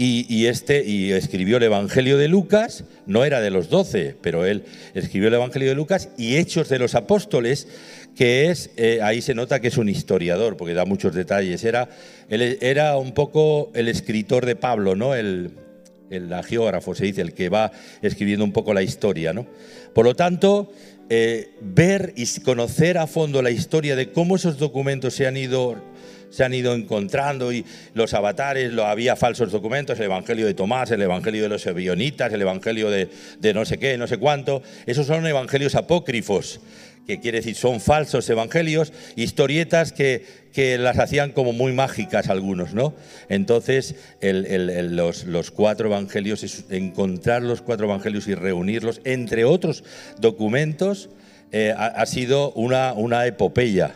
Y, 0.00 0.46
este, 0.46 0.84
y 0.84 1.10
escribió 1.10 1.56
el 1.56 1.64
Evangelio 1.64 2.18
de 2.18 2.28
Lucas, 2.28 2.84
no 3.06 3.24
era 3.24 3.40
de 3.40 3.50
los 3.50 3.68
doce, 3.68 4.14
pero 4.22 4.46
él 4.46 4.62
escribió 4.94 5.26
el 5.26 5.34
Evangelio 5.34 5.70
de 5.70 5.74
Lucas 5.74 6.10
y 6.16 6.36
Hechos 6.36 6.68
de 6.68 6.78
los 6.78 6.94
Apóstoles, 6.94 7.66
que 8.14 8.48
es, 8.48 8.70
eh, 8.76 9.00
ahí 9.02 9.20
se 9.20 9.34
nota 9.34 9.58
que 9.58 9.66
es 9.66 9.76
un 9.76 9.88
historiador, 9.88 10.56
porque 10.56 10.72
da 10.72 10.84
muchos 10.84 11.16
detalles. 11.16 11.64
Era, 11.64 11.88
él, 12.28 12.58
era 12.60 12.96
un 12.96 13.12
poco 13.12 13.72
el 13.74 13.88
escritor 13.88 14.46
de 14.46 14.54
Pablo, 14.54 14.94
¿no? 14.94 15.16
El, 15.16 15.50
el 16.10 16.32
geógrafo, 16.44 16.94
se 16.94 17.06
dice, 17.06 17.20
el 17.22 17.32
que 17.32 17.48
va 17.48 17.72
escribiendo 18.00 18.44
un 18.44 18.52
poco 18.52 18.74
la 18.74 18.82
historia, 18.82 19.32
¿no? 19.32 19.48
Por 19.94 20.04
lo 20.04 20.14
tanto, 20.14 20.72
eh, 21.10 21.50
ver 21.60 22.12
y 22.16 22.26
conocer 22.40 22.98
a 22.98 23.06
fondo 23.06 23.42
la 23.42 23.50
historia 23.50 23.96
de 23.96 24.12
cómo 24.12 24.36
esos 24.36 24.58
documentos 24.58 25.14
se 25.14 25.26
han 25.26 25.36
ido 25.36 25.76
se 26.30 26.44
han 26.44 26.54
ido 26.54 26.74
encontrando 26.74 27.52
y 27.52 27.64
los 27.94 28.14
avatares, 28.14 28.72
lo, 28.72 28.86
había 28.86 29.16
falsos 29.16 29.52
documentos, 29.52 29.98
el 29.98 30.06
Evangelio 30.06 30.46
de 30.46 30.54
Tomás, 30.54 30.90
el 30.90 31.02
Evangelio 31.02 31.42
de 31.42 31.48
los 31.48 31.66
Ebionitas, 31.66 32.32
el 32.32 32.42
Evangelio 32.42 32.90
de, 32.90 33.08
no 33.54 33.64
sé 33.64 33.78
qué, 33.78 33.96
no 33.98 34.06
sé 34.06 34.18
cuánto. 34.18 34.62
Esos 34.86 35.06
son 35.06 35.26
evangelios 35.26 35.74
apócrifos 35.74 36.60
que 37.06 37.20
quiere 37.20 37.38
decir 37.38 37.54
son 37.54 37.80
falsos 37.80 38.28
evangelios, 38.28 38.92
historietas 39.16 39.92
que, 39.92 40.26
que 40.52 40.76
las 40.76 40.98
hacían 40.98 41.32
como 41.32 41.54
muy 41.54 41.72
mágicas 41.72 42.28
algunos, 42.28 42.74
¿no? 42.74 42.92
Entonces, 43.30 43.94
los, 44.20 45.50
cuatro 45.50 45.88
evangelios, 45.88 46.66
encontrar 46.68 47.42
los 47.42 47.62
cuatro 47.62 47.86
evangelios 47.86 48.28
y 48.28 48.34
reunirlos, 48.34 49.00
entre 49.04 49.46
otros 49.46 49.84
documentos, 50.20 51.08
eh, 51.50 51.74
ha, 51.74 52.04
sido 52.04 52.52
una, 52.52 52.92
una 52.92 53.24
epopeya. 53.24 53.94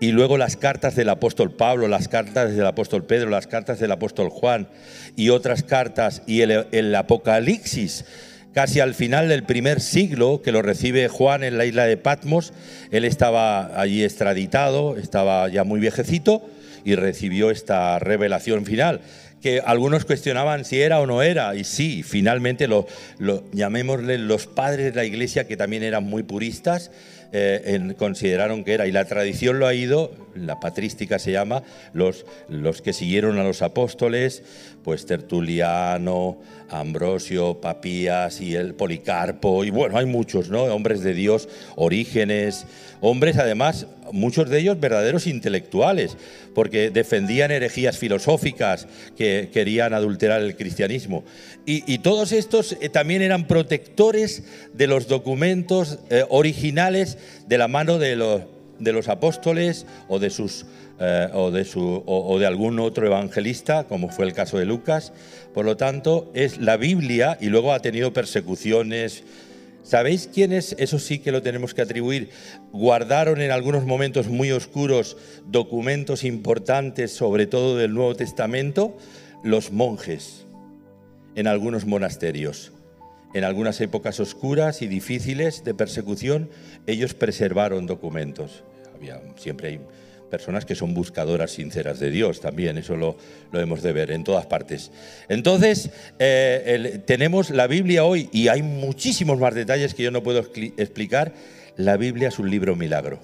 Y 0.00 0.12
luego 0.12 0.38
las 0.38 0.56
cartas 0.56 0.94
del 0.94 1.08
apóstol 1.08 1.50
Pablo, 1.50 1.88
las 1.88 2.08
cartas 2.08 2.54
del 2.54 2.66
apóstol 2.66 3.04
Pedro, 3.04 3.30
las 3.30 3.46
cartas 3.46 3.80
del 3.80 3.90
apóstol 3.90 4.30
Juan 4.30 4.68
y 5.16 5.30
otras 5.30 5.64
cartas 5.64 6.22
y 6.26 6.42
el 6.42 6.94
Apocalipsis 6.94 8.04
casi 8.52 8.80
al 8.80 8.94
final 8.94 9.28
del 9.28 9.44
primer 9.44 9.80
siglo, 9.80 10.42
que 10.42 10.50
lo 10.50 10.62
recibe 10.62 11.06
Juan 11.06 11.44
en 11.44 11.58
la 11.58 11.64
isla 11.64 11.84
de 11.84 11.96
Patmos. 11.96 12.52
Él 12.90 13.04
estaba 13.04 13.80
allí 13.80 14.02
extraditado, 14.02 14.96
estaba 14.96 15.48
ya 15.48 15.64
muy 15.64 15.78
viejecito 15.78 16.42
y 16.84 16.94
recibió 16.94 17.50
esta 17.50 17.98
revelación 17.98 18.64
final 18.64 19.00
que 19.40 19.60
algunos 19.64 20.04
cuestionaban 20.04 20.64
si 20.64 20.80
era 20.80 21.00
o 21.00 21.06
no 21.06 21.22
era, 21.22 21.54
y 21.54 21.62
sí, 21.62 22.02
finalmente 22.02 22.66
lo, 22.66 22.88
lo 23.18 23.44
llamémosle 23.52 24.18
los 24.18 24.48
padres 24.48 24.86
de 24.86 24.96
la 24.96 25.04
iglesia, 25.04 25.46
que 25.46 25.56
también 25.56 25.84
eran 25.84 26.02
muy 26.02 26.24
puristas, 26.24 26.90
eh, 27.32 27.94
consideraron 27.98 28.64
que 28.64 28.74
era, 28.74 28.86
y 28.86 28.92
la 28.92 29.04
tradición 29.04 29.58
lo 29.58 29.66
ha 29.66 29.74
ido, 29.74 30.12
la 30.34 30.60
patrística 30.60 31.18
se 31.18 31.32
llama, 31.32 31.62
los, 31.92 32.24
los 32.48 32.80
que 32.80 32.92
siguieron 32.92 33.38
a 33.38 33.44
los 33.44 33.62
apóstoles, 33.62 34.42
pues 34.82 35.04
Tertuliano, 35.04 36.38
Ambrosio, 36.70 37.60
Papías 37.60 38.40
y 38.40 38.54
el 38.54 38.74
Policarpo, 38.74 39.64
y 39.64 39.70
bueno, 39.70 39.98
hay 39.98 40.06
muchos, 40.06 40.48
¿no? 40.48 40.64
Hombres 40.64 41.02
de 41.02 41.12
Dios, 41.12 41.48
Orígenes, 41.76 42.66
hombres 43.00 43.36
además, 43.36 43.86
muchos 44.12 44.48
de 44.48 44.60
ellos 44.60 44.80
verdaderos 44.80 45.26
intelectuales, 45.26 46.16
porque 46.54 46.90
defendían 46.90 47.50
herejías 47.50 47.98
filosóficas 47.98 48.86
que 49.16 49.50
querían 49.52 49.94
adulterar 49.94 50.42
el 50.42 50.56
cristianismo. 50.56 51.24
Y, 51.70 51.98
todos 51.98 52.32
estos 52.32 52.78
eh, 52.80 52.88
también 52.88 53.20
eran 53.20 53.46
protectores 53.46 54.42
de 54.72 54.86
los 54.86 55.06
documentos 55.06 55.98
eh, 56.08 56.24
originales 56.30 57.18
de 57.46 57.58
la 57.58 57.68
mano 57.68 57.98
de 57.98 58.16
los, 58.16 59.08
apóstoles 59.10 59.84
o 60.08 60.18
de, 60.18 60.30
sus, 60.30 60.64
eh, 60.98 61.28
o, 61.34 61.50
de 61.50 61.66
su, 61.66 62.02
o 62.06 62.38
de 62.38 62.46
algún 62.46 62.80
otro 62.80 63.06
evangelista, 63.06 63.84
como 63.84 64.08
fue 64.08 64.24
el 64.24 64.32
caso 64.32 64.56
de 64.56 64.64
Lucas. 64.64 65.12
Por 65.52 65.66
lo 65.66 65.76
tanto, 65.76 66.32
es 66.32 66.56
la 66.56 66.78
Biblia 66.78 67.36
y 67.38 67.48
luego 67.48 67.74
ha 67.74 67.80
tenido 67.80 68.14
persecuciones, 68.14 69.24
¿Sabéis 69.82 70.28
quiénes, 70.32 70.74
eso 70.78 70.98
sí 70.98 71.18
que 71.18 71.32
lo 71.32 71.42
tenemos 71.42 71.72
que 71.72 71.82
atribuir, 71.82 72.30
guardaron 72.72 73.42
en 73.42 73.50
algunos 73.50 73.84
momentos 73.84 74.28
muy 74.28 74.52
oscuros 74.52 75.18
documentos 75.46 76.24
importantes, 76.24 77.12
sobre 77.12 77.46
todo 77.46 77.76
del 77.76 77.92
Nuevo 77.92 78.14
Testamento? 78.14 78.96
Los 79.44 79.70
monjes 79.70 80.47
en 81.38 81.46
algunos 81.46 81.86
monasterios. 81.86 82.72
En 83.32 83.44
algunas 83.44 83.80
épocas 83.80 84.18
oscuras 84.18 84.82
y 84.82 84.88
difíciles 84.88 85.62
de 85.62 85.72
persecución, 85.72 86.50
ellos 86.88 87.14
preservaron 87.14 87.86
documentos. 87.86 88.64
Había, 88.96 89.22
siempre 89.36 89.68
hay 89.68 89.80
personas 90.32 90.64
que 90.64 90.74
son 90.74 90.94
buscadoras 90.94 91.52
sinceras 91.52 92.00
de 92.00 92.10
Dios 92.10 92.40
también, 92.40 92.76
eso 92.76 92.96
lo, 92.96 93.16
lo 93.52 93.60
hemos 93.60 93.82
de 93.82 93.92
ver 93.92 94.10
en 94.10 94.24
todas 94.24 94.46
partes. 94.46 94.90
Entonces, 95.28 95.90
eh, 96.18 97.00
tenemos 97.06 97.50
la 97.50 97.68
Biblia 97.68 98.04
hoy 98.04 98.28
y 98.32 98.48
hay 98.48 98.62
muchísimos 98.62 99.38
más 99.38 99.54
detalles 99.54 99.94
que 99.94 100.02
yo 100.02 100.10
no 100.10 100.24
puedo 100.24 100.40
explicar. 100.40 101.34
La 101.76 101.96
Biblia 101.96 102.28
es 102.28 102.40
un 102.40 102.50
libro 102.50 102.74
milagro. 102.74 103.20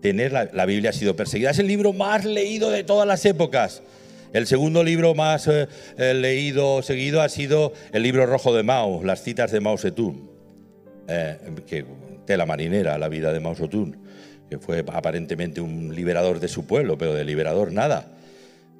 Tener 0.00 0.32
la, 0.32 0.48
la 0.54 0.64
Biblia 0.64 0.88
ha 0.88 0.94
sido 0.94 1.16
perseguida, 1.16 1.50
es 1.50 1.58
el 1.58 1.66
libro 1.66 1.92
más 1.92 2.24
leído 2.24 2.70
de 2.70 2.82
todas 2.82 3.06
las 3.06 3.26
épocas. 3.26 3.82
El 4.32 4.46
segundo 4.46 4.82
libro 4.82 5.14
más 5.14 5.46
eh, 5.46 5.68
eh, 5.98 6.14
leído 6.14 6.82
seguido 6.82 7.20
ha 7.20 7.28
sido 7.28 7.74
el 7.92 8.02
libro 8.02 8.24
rojo 8.24 8.54
de 8.54 8.62
Mao, 8.62 9.04
las 9.04 9.22
citas 9.22 9.52
de 9.52 9.60
Mao 9.60 9.76
Zedong, 9.76 10.30
eh, 11.06 11.36
tela 12.24 12.46
marinera 12.46 12.96
la 12.96 13.08
vida 13.08 13.32
de 13.32 13.40
Mao 13.40 13.54
Zedong, 13.54 13.94
que 14.48 14.58
fue 14.58 14.84
aparentemente 14.92 15.60
un 15.60 15.94
liberador 15.94 16.40
de 16.40 16.48
su 16.48 16.66
pueblo, 16.66 16.96
pero 16.96 17.14
de 17.14 17.24
liberador 17.24 17.72
nada. 17.72 18.06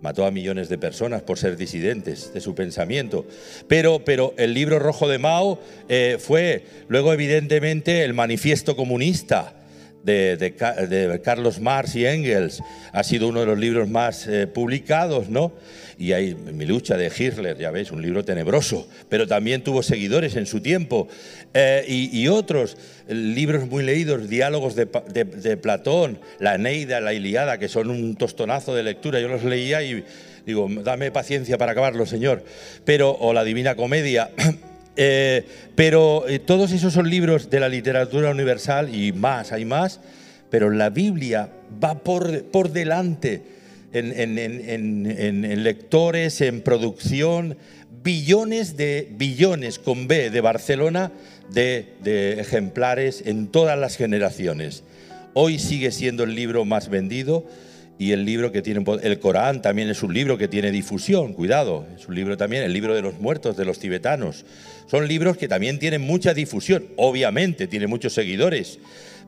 Mató 0.01 0.27
a 0.27 0.31
millones 0.31 0.69
de 0.69 0.79
personas 0.79 1.23
por 1.23 1.39
ser 1.39 1.57
disidentes 1.57 2.33
de 2.33 2.41
su 2.41 2.55
pensamiento. 2.55 3.25
Pero, 3.69 4.05
pero 4.05 4.35
el 4.37 4.53
libro 4.53 4.79
rojo 4.79 5.07
de 5.07 5.19
Mao 5.19 5.61
eh, 5.89 6.17
fue 6.19 6.65
luego 6.89 7.13
evidentemente 7.13 8.03
el 8.03 8.13
manifiesto 8.13 8.75
comunista 8.75 9.55
de, 10.05 10.37
de 10.37 10.55
Ca- 10.55 10.75
de 10.87 11.21
Carlos 11.23 11.61
Marx 11.61 11.95
y 11.97 12.07
Engels. 12.07 12.63
Ha 12.93 13.03
sido 13.05 13.29
uno 13.29 13.41
de 13.41 13.47
los 13.47 13.59
libros 13.59 13.89
más 13.89 14.27
eh, 14.27 14.47
publicados, 14.47 15.29
¿no? 15.29 15.53
Y 15.99 16.13
hay 16.13 16.35
mi 16.35 16.65
lucha 16.65 16.97
de 16.97 17.07
Hitler, 17.17 17.57
ya 17.59 17.71
ves, 17.71 17.93
un 17.93 18.03
libro 18.03 18.25
tenebroso, 18.25 18.89
pero 19.09 19.29
también 19.29 19.63
tuvo 19.63 19.83
seguidores 19.83 20.35
en 20.37 20.47
su 20.47 20.61
tiempo. 20.61 21.07
Eh, 21.55 21.85
y, 21.87 22.27
otros 22.29 22.77
eh, 23.07 23.15
libros 23.15 23.69
muy 23.69 23.85
leídos, 23.85 24.29
diálogos 24.29 24.75
de, 24.75 24.87
de- 24.87 25.57
Platón, 25.57 26.19
la 26.41 26.57
Eneida, 26.57 27.01
la 27.01 27.13
Iliada, 27.13 27.59
que 27.59 27.69
son 27.69 27.91
un 27.91 28.17
tostonazo 28.17 28.75
de 28.75 28.83
lectura. 28.83 29.21
Yo 29.21 29.29
los 29.29 29.45
leía 29.45 29.83
y 29.83 30.03
digo, 30.45 30.69
dame 30.83 31.13
paciencia 31.13 31.57
para 31.59 31.73
acabarlo, 31.73 32.05
Señor. 32.07 32.43
Pero, 32.85 33.13
o 33.13 33.33
la 33.33 33.45
Divina 33.45 33.77
Comedia. 33.77 34.31
Eh, 34.97 35.45
pero 35.75 36.29
eh, 36.29 36.39
todos 36.39 36.73
esos 36.73 36.93
son 36.93 37.09
libros 37.09 37.49
de 37.49 37.61
la 37.61 37.69
literatura 37.69 38.31
universal 38.31 38.95
y 38.95 39.13
más, 39.13 39.53
hay 39.53 39.65
más, 39.65 40.01
pero 40.51 40.71
la 40.71 40.91
Biblia 40.91 41.49
va 41.83 41.99
por, 42.01 42.45
por 42.45 42.71
delante 42.73 43.43
en, 43.93 44.13
en- 44.19 44.39
en- 44.39 45.07
en- 45.45 45.63
lectores, 45.65 46.41
en 46.43 46.61
producción, 46.61 47.57
billones 48.03 48.77
de 48.77 49.09
billones 49.17 49.79
con 49.79 50.09
B 50.09 50.29
de 50.31 50.41
Barcelona 50.41 51.13
de, 51.51 51.95
de 52.03 52.41
ejemplares 52.41 53.23
en 53.27 53.47
todas 53.47 53.79
las 53.79 53.97
generaciones. 53.97 54.83
Hoy 55.35 55.59
sigue 55.59 55.91
siendo 55.93 56.25
el 56.25 56.35
libro 56.35 56.65
más 56.67 56.89
vendido 56.91 57.47
y 58.03 58.11
el 58.11 58.25
libro 58.25 58.51
que 58.51 58.63
tiene 58.63 58.85
el 59.05 59.21
Corán 59.21 59.63
también 59.63 59.89
es 59.89 60.03
un 60.03 60.13
libro 60.13 60.37
que 60.37 60.49
tiene 60.49 60.73
difusión, 60.73 61.35
cuidado, 61.35 61.87
es 61.97 62.09
un 62.09 62.17
libro 62.17 62.37
también, 62.37 62.65
el 62.65 62.73
libro 62.73 62.97
de 62.97 63.01
los 63.01 63.21
muertos 63.21 63.57
de 63.57 63.65
los 63.65 63.79
tibetanos. 63.79 64.45
Son 64.91 65.07
libros 65.07 65.37
que 65.37 65.47
también 65.47 65.79
tienen 65.79 66.01
mucha 66.01 66.35
difusión, 66.35 66.85
obviamente 66.97 67.69
tiene 67.69 67.87
muchos 67.87 68.13
seguidores, 68.13 68.81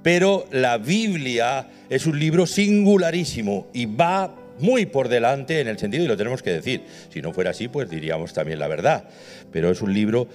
pero 0.02 0.48
la 0.50 0.78
Biblia 0.78 1.68
es 1.88 2.06
un 2.06 2.18
libro 2.18 2.46
singularísimo 2.46 3.68
y 3.72 3.86
va 3.86 4.34
muy 4.58 4.86
por 4.86 5.08
delante 5.08 5.60
en 5.60 5.68
el 5.68 5.78
sentido 5.78 6.02
y 6.02 6.08
lo 6.08 6.16
tenemos 6.16 6.42
que 6.42 6.50
decir. 6.50 6.82
Si 7.12 7.22
no 7.22 7.32
fuera 7.32 7.50
así, 7.50 7.68
pues 7.68 7.88
diríamos 7.88 8.32
también 8.32 8.58
la 8.58 8.66
verdad, 8.66 9.04
pero 9.52 9.70
es 9.70 9.82
un 9.82 9.94
libro 9.94 10.26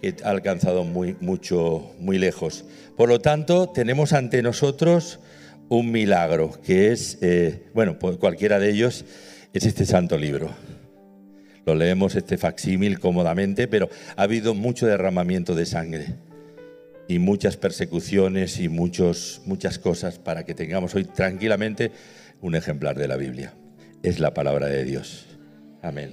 que 0.00 0.14
ha 0.22 0.30
alcanzado 0.30 0.84
muy 0.84 1.16
mucho 1.18 1.90
muy 1.98 2.18
lejos. 2.18 2.64
Por 2.96 3.08
lo 3.08 3.20
tanto, 3.20 3.68
tenemos 3.68 4.12
ante 4.12 4.42
nosotros 4.42 5.18
un 5.70 5.92
milagro, 5.92 6.50
que 6.62 6.90
es, 6.92 7.16
eh, 7.22 7.62
bueno, 7.72 7.98
pues 7.98 8.16
cualquiera 8.18 8.58
de 8.58 8.70
ellos 8.70 9.04
es 9.52 9.64
este 9.64 9.86
santo 9.86 10.18
libro. 10.18 10.50
Lo 11.64 11.76
leemos 11.76 12.16
este 12.16 12.36
facsímil 12.36 12.98
cómodamente, 12.98 13.68
pero 13.68 13.88
ha 14.16 14.22
habido 14.22 14.54
mucho 14.54 14.86
derramamiento 14.86 15.54
de 15.54 15.66
sangre 15.66 16.16
y 17.06 17.20
muchas 17.20 17.56
persecuciones 17.56 18.58
y 18.58 18.68
muchos, 18.68 19.42
muchas 19.46 19.78
cosas 19.78 20.18
para 20.18 20.44
que 20.44 20.54
tengamos 20.54 20.94
hoy 20.96 21.04
tranquilamente 21.04 21.92
un 22.40 22.56
ejemplar 22.56 22.98
de 22.98 23.06
la 23.06 23.16
Biblia. 23.16 23.54
Es 24.02 24.18
la 24.18 24.34
palabra 24.34 24.66
de 24.66 24.84
Dios. 24.84 25.26
Amén. 25.82 26.10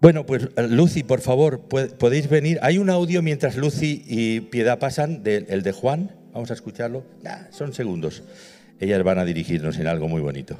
Bueno, 0.00 0.26
pues 0.26 0.48
Lucy, 0.68 1.04
por 1.04 1.20
favor, 1.20 1.68
podéis 1.68 2.28
venir. 2.28 2.58
Hay 2.62 2.78
un 2.78 2.90
audio 2.90 3.22
mientras 3.22 3.56
Lucy 3.56 4.02
y 4.04 4.40
Piedad 4.40 4.80
pasan, 4.80 5.22
del 5.22 5.46
el 5.48 5.62
de 5.62 5.72
Juan. 5.72 6.17
Vamos 6.32 6.50
a 6.50 6.54
escucharlo. 6.54 7.04
Nah, 7.22 7.50
son 7.50 7.72
segundos. 7.72 8.22
Ellas 8.80 9.02
van 9.02 9.18
a 9.18 9.24
dirigirnos 9.24 9.78
en 9.78 9.86
algo 9.86 10.08
muy 10.08 10.20
bonito. 10.20 10.58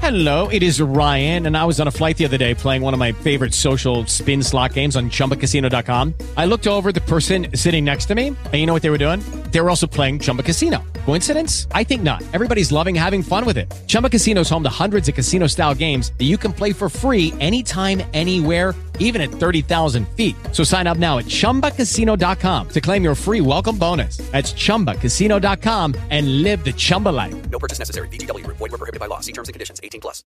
Hello, 0.00 0.46
it 0.48 0.62
is 0.62 0.80
Ryan, 0.80 1.46
and 1.46 1.56
I 1.56 1.64
was 1.64 1.80
on 1.80 1.88
a 1.88 1.90
flight 1.90 2.16
the 2.16 2.26
other 2.26 2.36
day 2.36 2.54
playing 2.54 2.82
one 2.82 2.92
of 2.92 3.00
my 3.00 3.12
favorite 3.12 3.54
social 3.54 4.06
spin 4.06 4.42
slot 4.42 4.74
games 4.74 4.94
on 4.94 5.10
chumbacasino.com. 5.10 6.14
I 6.36 6.44
looked 6.44 6.66
over 6.66 6.92
the 6.92 7.00
person 7.00 7.48
sitting 7.54 7.84
next 7.84 8.04
to 8.06 8.14
me, 8.14 8.28
and 8.28 8.54
you 8.54 8.66
know 8.66 8.72
what 8.74 8.82
they 8.82 8.90
were 8.90 8.98
doing? 8.98 9.20
They 9.50 9.60
were 9.60 9.70
also 9.70 9.86
playing 9.86 10.20
Chumba 10.20 10.42
Casino. 10.42 10.84
Coincidence? 11.06 11.66
I 11.72 11.82
think 11.82 12.02
not. 12.02 12.22
Everybody's 12.34 12.70
loving 12.70 12.94
having 12.94 13.22
fun 13.22 13.46
with 13.46 13.56
it. 13.56 13.72
Chumba 13.88 14.10
Casino 14.10 14.42
is 14.42 14.50
home 14.50 14.62
to 14.64 14.68
hundreds 14.68 15.08
of 15.08 15.14
casino 15.14 15.46
style 15.48 15.74
games 15.74 16.12
that 16.18 16.24
you 16.24 16.36
can 16.36 16.52
play 16.52 16.72
for 16.72 16.88
free 16.88 17.32
anytime, 17.40 18.02
anywhere 18.12 18.74
even 18.98 19.22
at 19.22 19.30
30,000 19.30 20.06
feet. 20.16 20.36
So 20.52 20.62
sign 20.62 20.86
up 20.86 20.98
now 20.98 21.16
at 21.18 21.24
ChumbaCasino.com 21.24 22.68
to 22.68 22.80
claim 22.80 23.02
your 23.02 23.14
free 23.14 23.40
welcome 23.40 23.78
bonus. 23.78 24.18
That's 24.32 24.52
ChumbaCasino.com 24.52 25.94
and 26.10 26.42
live 26.42 26.62
the 26.64 26.72
Chumba 26.72 27.08
life. 27.08 27.34
No 27.50 27.58
purchase 27.58 27.78
necessary. 27.78 28.08
VGW 28.08 28.44
Group. 28.44 28.58
Void 28.58 28.72
were 28.72 28.78
prohibited 28.78 29.00
by 29.00 29.06
law. 29.06 29.20
See 29.20 29.32
terms 29.32 29.48
and 29.48 29.54
conditions. 29.54 29.80
18 29.82 30.00
plus. 30.02 30.22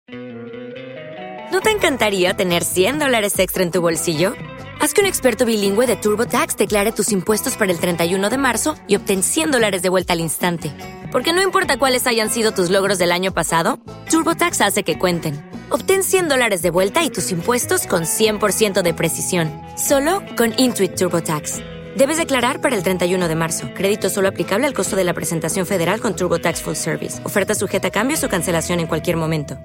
¿No 1.52 1.62
te 1.62 1.70
encantaría 1.70 2.34
tener 2.34 2.64
100 2.64 3.00
dólares 3.00 3.40
extra 3.40 3.64
en 3.64 3.72
tu 3.72 3.80
bolsillo? 3.80 4.34
Haz 4.82 4.94
que 4.94 5.02
un 5.02 5.08
experto 5.08 5.46
bilingüe 5.46 5.88
de 5.88 5.96
TurboTax 5.96 6.58
declare 6.58 6.92
tus 6.92 7.12
impuestos 7.12 7.56
para 7.56 7.72
el 7.72 7.80
31 7.80 8.30
de 8.30 8.38
marzo 8.38 8.76
y 8.88 8.98
obtén 8.98 9.24
100 9.24 9.52
dólares 9.52 9.82
de 9.82 9.90
vuelta 9.90 10.14
al 10.14 10.20
instante. 10.20 10.74
Porque 11.12 11.34
no 11.34 11.42
importa 11.42 11.78
cuáles 11.78 12.08
hayan 12.08 12.30
sido 12.30 12.52
tus 12.52 12.70
logros 12.70 12.98
del 12.98 13.12
año 13.12 13.34
pasado, 13.34 13.80
TurboTax 14.10 14.62
hace 14.62 14.84
que 14.84 15.00
cuenten. 15.00 15.55
Obtén 15.70 16.04
100 16.04 16.28
dólares 16.28 16.62
de 16.62 16.72
vuelta 16.72 17.06
y 17.06 17.10
tus 17.10 17.32
impuestos 17.32 17.88
con 17.88 18.04
100% 18.04 18.82
de 18.82 18.94
precisión. 18.94 19.52
Solo 19.78 20.22
con 20.36 20.54
Intuit 20.58 20.96
TurboTax. 20.96 21.60
Debes 21.96 22.18
declarar 22.18 22.60
para 22.60 22.76
el 22.76 22.84
31 22.84 23.28
de 23.30 23.36
marzo. 23.36 23.70
Crédito 23.74 24.10
solo 24.10 24.28
aplicable 24.28 24.68
al 24.68 24.74
costo 24.74 24.98
de 24.98 25.06
la 25.06 25.14
presentación 25.14 25.66
federal 25.66 26.02
con 26.02 26.16
TurboTax 26.16 26.62
Full 26.62 26.76
Service. 26.76 27.26
Oferta 27.26 27.56
sujeta 27.56 27.88
a 27.88 27.92
cambios 27.92 28.24
o 28.24 28.30
cancelación 28.30 28.80
en 28.80 28.88
cualquier 28.88 29.16
momento. 29.16 29.58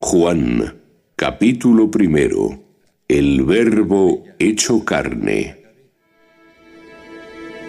Juan, 0.00 0.80
capítulo 1.16 1.90
primero. 1.90 2.62
El 3.08 3.44
verbo 3.44 4.24
hecho 4.38 4.84
carne. 4.84 5.62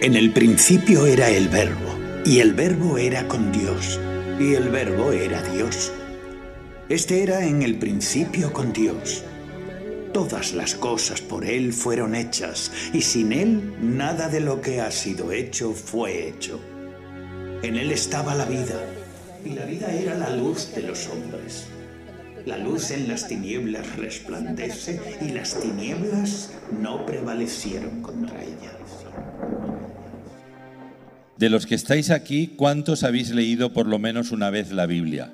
En 0.01 0.15
el 0.15 0.31
principio 0.31 1.05
era 1.05 1.29
el 1.29 1.47
verbo, 1.47 1.97
y 2.25 2.39
el 2.39 2.53
verbo 2.53 2.97
era 2.97 3.27
con 3.27 3.51
Dios, 3.51 3.99
y 4.39 4.53
el 4.53 4.69
verbo 4.69 5.11
era 5.11 5.41
Dios. 5.43 5.93
Este 6.89 7.23
era 7.23 7.45
en 7.45 7.61
el 7.61 7.77
principio 7.79 8.51
con 8.51 8.73
Dios. 8.73 9.23
Todas 10.13 10.53
las 10.53 10.75
cosas 10.75 11.21
por 11.21 11.45
Él 11.45 11.71
fueron 11.71 12.13
hechas, 12.13 12.71
y 12.93 13.01
sin 13.01 13.31
Él 13.31 13.73
nada 13.81 14.27
de 14.27 14.41
lo 14.41 14.59
que 14.59 14.81
ha 14.81 14.91
sido 14.91 15.31
hecho 15.31 15.71
fue 15.71 16.27
hecho. 16.27 16.59
En 17.61 17.77
Él 17.77 17.89
estaba 17.89 18.35
la 18.35 18.43
vida, 18.43 18.75
y 19.45 19.51
la 19.51 19.63
vida 19.63 19.93
era 19.93 20.17
la 20.17 20.35
luz 20.35 20.75
de 20.75 20.83
los 20.83 21.07
hombres. 21.07 21.67
La 22.45 22.57
luz 22.57 22.91
en 22.91 23.07
las 23.07 23.29
tinieblas 23.29 23.95
resplandece, 23.95 24.99
y 25.21 25.29
las 25.29 25.57
tinieblas 25.57 26.51
no 26.81 27.05
prevalecieron 27.05 28.01
contra 28.01 28.43
ella. 28.43 28.77
De 31.37 31.49
los 31.49 31.65
que 31.65 31.75
estáis 31.75 32.11
aquí, 32.11 32.53
¿cuántos 32.57 33.03
habéis 33.03 33.31
leído 33.31 33.71
por 33.71 33.87
lo 33.87 33.99
menos 33.99 34.31
una 34.31 34.49
vez 34.49 34.71
la 34.73 34.85
Biblia? 34.85 35.33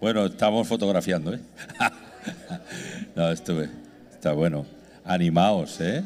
Bueno, 0.00 0.24
estamos 0.24 0.66
fotografiando, 0.66 1.34
¿eh? 1.34 1.40
no, 3.14 3.30
esto 3.30 3.60
está 4.10 4.32
bueno. 4.32 4.64
Animaos, 5.04 5.78
¿eh? 5.82 6.02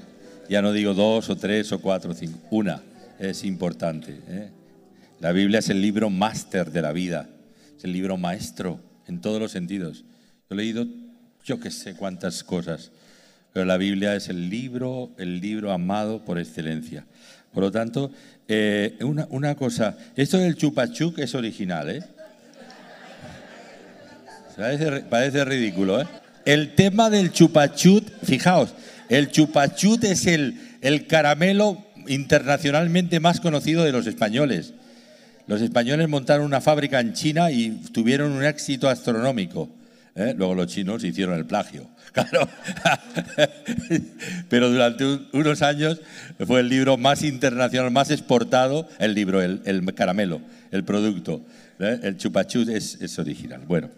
Ya 0.49 0.61
no 0.63 0.73
digo 0.73 0.95
dos 0.95 1.31
o 1.31 1.37
tres 1.37 1.71
o 1.71 1.81
cuatro 1.81 2.11
o 2.11 2.15
cinco. 2.15 2.41
Una 2.51 2.83
es 3.21 3.45
importante. 3.45 4.19
¿eh? 4.27 4.51
La 5.21 5.31
Biblia 5.31 5.61
es 5.61 5.69
el 5.69 5.81
libro 5.81 6.11
máster 6.11 6.73
de 6.73 6.83
la 6.83 6.91
vida. 6.91 7.29
Es 7.79 7.85
el 7.85 7.93
libro 7.93 8.17
maestro 8.17 8.81
en 9.07 9.21
todos 9.21 9.41
los 9.41 9.53
sentidos. 9.53 10.05
Yo 10.51 10.55
he 10.55 10.57
leído 10.57 10.89
yo 11.45 11.61
que 11.61 11.71
sé 11.71 11.95
cuántas 11.95 12.43
cosas, 12.43 12.91
pero 13.53 13.65
la 13.65 13.77
Biblia 13.77 14.17
es 14.17 14.29
el 14.29 14.51
libro, 14.51 15.13
el 15.19 15.41
libro 15.41 15.71
amado 15.71 16.25
por 16.25 16.41
excelencia. 16.41 17.07
Por 17.53 17.63
lo 17.63 17.71
tanto, 17.71 18.11
eh, 18.49 18.99
una, 19.03 19.29
una 19.31 19.55
cosa, 19.55 19.97
esto 20.17 20.39
del 20.39 20.57
chupachuc 20.57 21.21
es 21.21 21.37
original, 21.37 21.91
¿eh? 21.91 22.03
Parece, 24.57 25.45
ridículo, 25.45 26.01
¿eh? 26.01 26.07
El 26.45 26.75
tema 26.75 27.11
del 27.11 27.33
chupachut, 27.33 28.05
fijaos, 28.25 28.75
el 29.09 29.31
chupachut 29.31 30.05
es 30.05 30.27
el, 30.27 30.61
el 30.83 31.07
caramelo 31.07 31.85
internacionalmente 32.07 33.19
más 33.19 33.41
conocido 33.41 33.83
de 33.83 33.93
los 33.93 34.07
españoles. 34.07 34.75
Los 35.47 35.61
españoles 35.61 36.09
montaron 36.09 36.47
una 36.47 36.61
fábrica 36.61 37.01
en 37.01 37.15
China 37.15 37.51
y 37.51 37.71
tuvieron 37.93 38.33
un 38.33 38.45
éxito 38.45 38.89
astronómico. 38.89 39.69
¿eh? 40.15 40.35
Luego 40.37 40.55
los 40.55 40.67
chinos 40.69 41.03
hicieron 41.03 41.37
el 41.37 41.47
plagio, 41.47 41.89
claro. 42.13 42.49
Pero 44.49 44.71
durante 44.71 45.05
un- 45.05 45.27
unos 45.33 45.63
años 45.63 46.01
fue 46.47 46.61
el 46.61 46.69
libro 46.69 46.97
más 46.97 47.23
internacional, 47.25 47.91
más 47.91 48.11
exportado, 48.11 48.89
el 48.99 49.15
libro, 49.15 49.43
el, 49.43 49.63
el 49.65 49.83
caramelo, 49.95 50.41
el 50.71 50.85
producto. 50.85 51.43
¿eh? 51.81 51.99
El 52.03 52.17
chupachut 52.19 52.69
es, 52.69 52.99
es 53.01 53.19
original. 53.19 53.63
Bueno, 53.67 53.91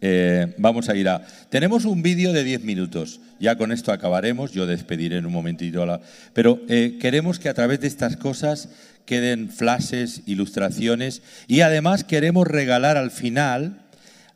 eh, 0.00 0.54
vamos 0.58 0.88
a 0.88 0.96
ir 0.96 1.08
a... 1.08 1.26
Tenemos 1.50 1.84
un 1.84 2.02
vídeo 2.02 2.32
de 2.32 2.44
10 2.44 2.64
minutos. 2.64 3.20
Ya 3.38 3.56
con 3.56 3.72
esto 3.72 3.92
acabaremos. 3.92 4.52
Yo 4.52 4.66
despediré 4.66 5.16
en 5.18 5.26
un 5.26 5.32
momentito. 5.32 5.82
a 5.82 5.86
la- 5.86 6.00
Pero 6.32 6.60
eh, 6.68 6.98
queremos 7.00 7.38
que 7.38 7.48
a 7.48 7.54
través 7.54 7.80
de 7.80 7.86
estas 7.86 8.16
cosas 8.16 8.68
queden 9.06 9.50
flashes, 9.50 10.22
ilustraciones 10.26 11.22
y 11.48 11.62
además 11.62 12.04
queremos 12.04 12.46
regalar 12.46 12.96
al 12.96 13.10
final... 13.10 13.78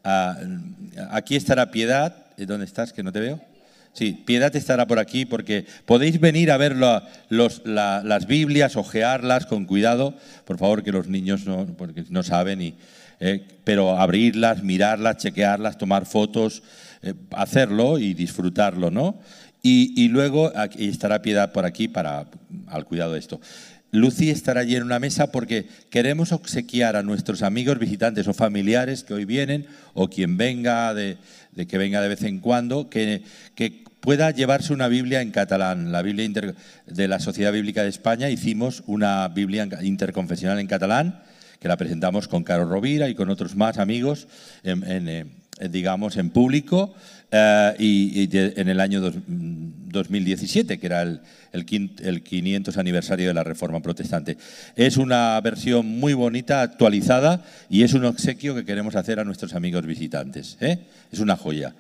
ah, 0.05 0.37
aquí 1.11 1.37
estará 1.37 1.70
Piedad. 1.70 2.16
¿Eh, 2.37 2.46
¿Dónde 2.46 2.66
estás? 2.66 2.92
Que 2.92 3.03
no 3.03 3.12
te 3.12 3.20
veo. 3.20 3.40
Sí, 3.92 4.12
Piedad 4.27 4.55
estará 4.57 4.87
por 4.88 4.98
aquí 4.98 5.24
porque 5.24 5.66
podéis 5.87 6.18
venir 6.18 6.50
a 6.50 6.57
ver 6.57 6.74
la- 6.77 7.09
los- 7.29 7.62
la- 7.64 8.03
las 8.05 8.27
Biblias, 8.27 8.77
ojearlas 8.77 9.46
con 9.46 9.66
cuidado. 9.66 10.14
Por 10.44 10.59
favor, 10.59 10.83
que 10.83 10.90
los 10.92 11.07
niños 11.07 11.46
no, 11.46 11.64
porque 11.79 12.05
no 12.11 12.22
saben, 12.24 12.61
y, 12.61 12.74
eh, 13.20 13.46
pero 13.64 13.98
abrirlas, 13.98 14.62
mirarlas, 14.62 15.18
chequearlas, 15.18 15.79
tomar 15.79 16.07
fotos, 16.07 16.62
eh, 17.03 17.14
hacerlo 17.33 17.98
y 17.98 18.14
disfrutarlo, 18.14 18.90
¿no? 18.90 19.20
Y, 19.66 20.09
luego 20.09 20.53
estará 20.77 21.22
Piedad 21.22 21.53
por 21.53 21.64
aquí 21.64 21.88
para 21.88 22.27
al 22.66 22.85
cuidado 22.85 23.14
de 23.14 23.18
esto. 23.18 23.40
Lucy 23.92 24.29
estará 24.29 24.61
allí 24.61 24.77
en 24.77 24.83
una 24.83 24.98
mesa 24.98 25.33
porque 25.33 25.66
queremos 25.88 26.33
obsequiar 26.33 26.96
a 26.96 27.03
nuestros 27.03 27.42
amigos 27.42 27.79
visitantes 27.79 28.29
o 28.29 28.35
familiares 28.35 29.05
que 29.05 29.14
hoy 29.14 29.24
vienen 29.24 29.66
o 29.94 30.11
quien 30.11 30.37
venga 30.37 30.92
de, 30.92 31.16
que 31.66 31.79
venga 31.79 32.03
de 32.03 32.09
vez 32.09 32.24
en 32.24 32.40
cuando 32.40 32.90
que, 32.90 33.22
pueda 34.00 34.31
llevarse 34.33 34.74
una 34.74 34.88
Biblia 34.88 35.22
en 35.22 35.31
catalán. 35.31 35.92
La 35.92 36.03
Biblia 36.03 36.55
de 36.87 37.09
la 37.09 37.20
Sociedad 37.20 37.53
Bíblica 37.53 37.85
de 37.85 37.88
España 37.88 38.29
hicimos 38.29 38.83
una 38.87 39.29
Biblia 39.29 39.66
interconfesional 39.81 40.59
en 40.59 40.66
catalán 40.66 41.22
que 41.64 41.68
la 41.68 41.79
presentamos 41.79 42.29
con 42.29 42.44
Caro 42.44 42.66
Rovira 42.66 43.09
y 43.09 43.14
con 43.14 43.31
otros 43.31 43.57
más 43.57 43.79
amigos, 43.79 44.29
eh, 44.64 45.24
digamos, 45.70 46.18
en 46.18 46.29
público, 46.29 46.94
eh, 47.31 47.72
y, 47.79 48.29
en 48.37 48.68
el 48.68 48.81
año 48.81 49.00
dos- 49.00 49.14
mm, 49.27 49.88
2017, 49.88 50.79
que 50.79 50.85
era 50.87 51.00
el, 51.00 51.22
el, 51.55 51.64
quin- 51.64 51.98
el 52.03 52.22
500 52.22 52.77
aniversario 52.77 53.29
de 53.29 53.33
la 53.33 53.44
Reforma 53.44 53.81
Protestante. 53.81 54.37
Es 54.77 54.98
una 54.98 55.40
versión 55.40 55.87
muy 55.87 56.12
bonita, 56.12 56.61
actualizada, 56.61 57.42
y 57.70 57.83
es 57.83 57.94
un 57.94 58.05
obsequio 58.05 58.55
que 58.55 58.66
queremos 58.66 58.94
hacer 58.94 59.18
a 59.18 59.24
nuestros 59.24 59.55
amigos 59.55 59.87
visitantes. 59.87 60.59
¿eh? 60.61 60.81
Es 61.12 61.20
una 61.20 61.35
joya. 61.35 61.74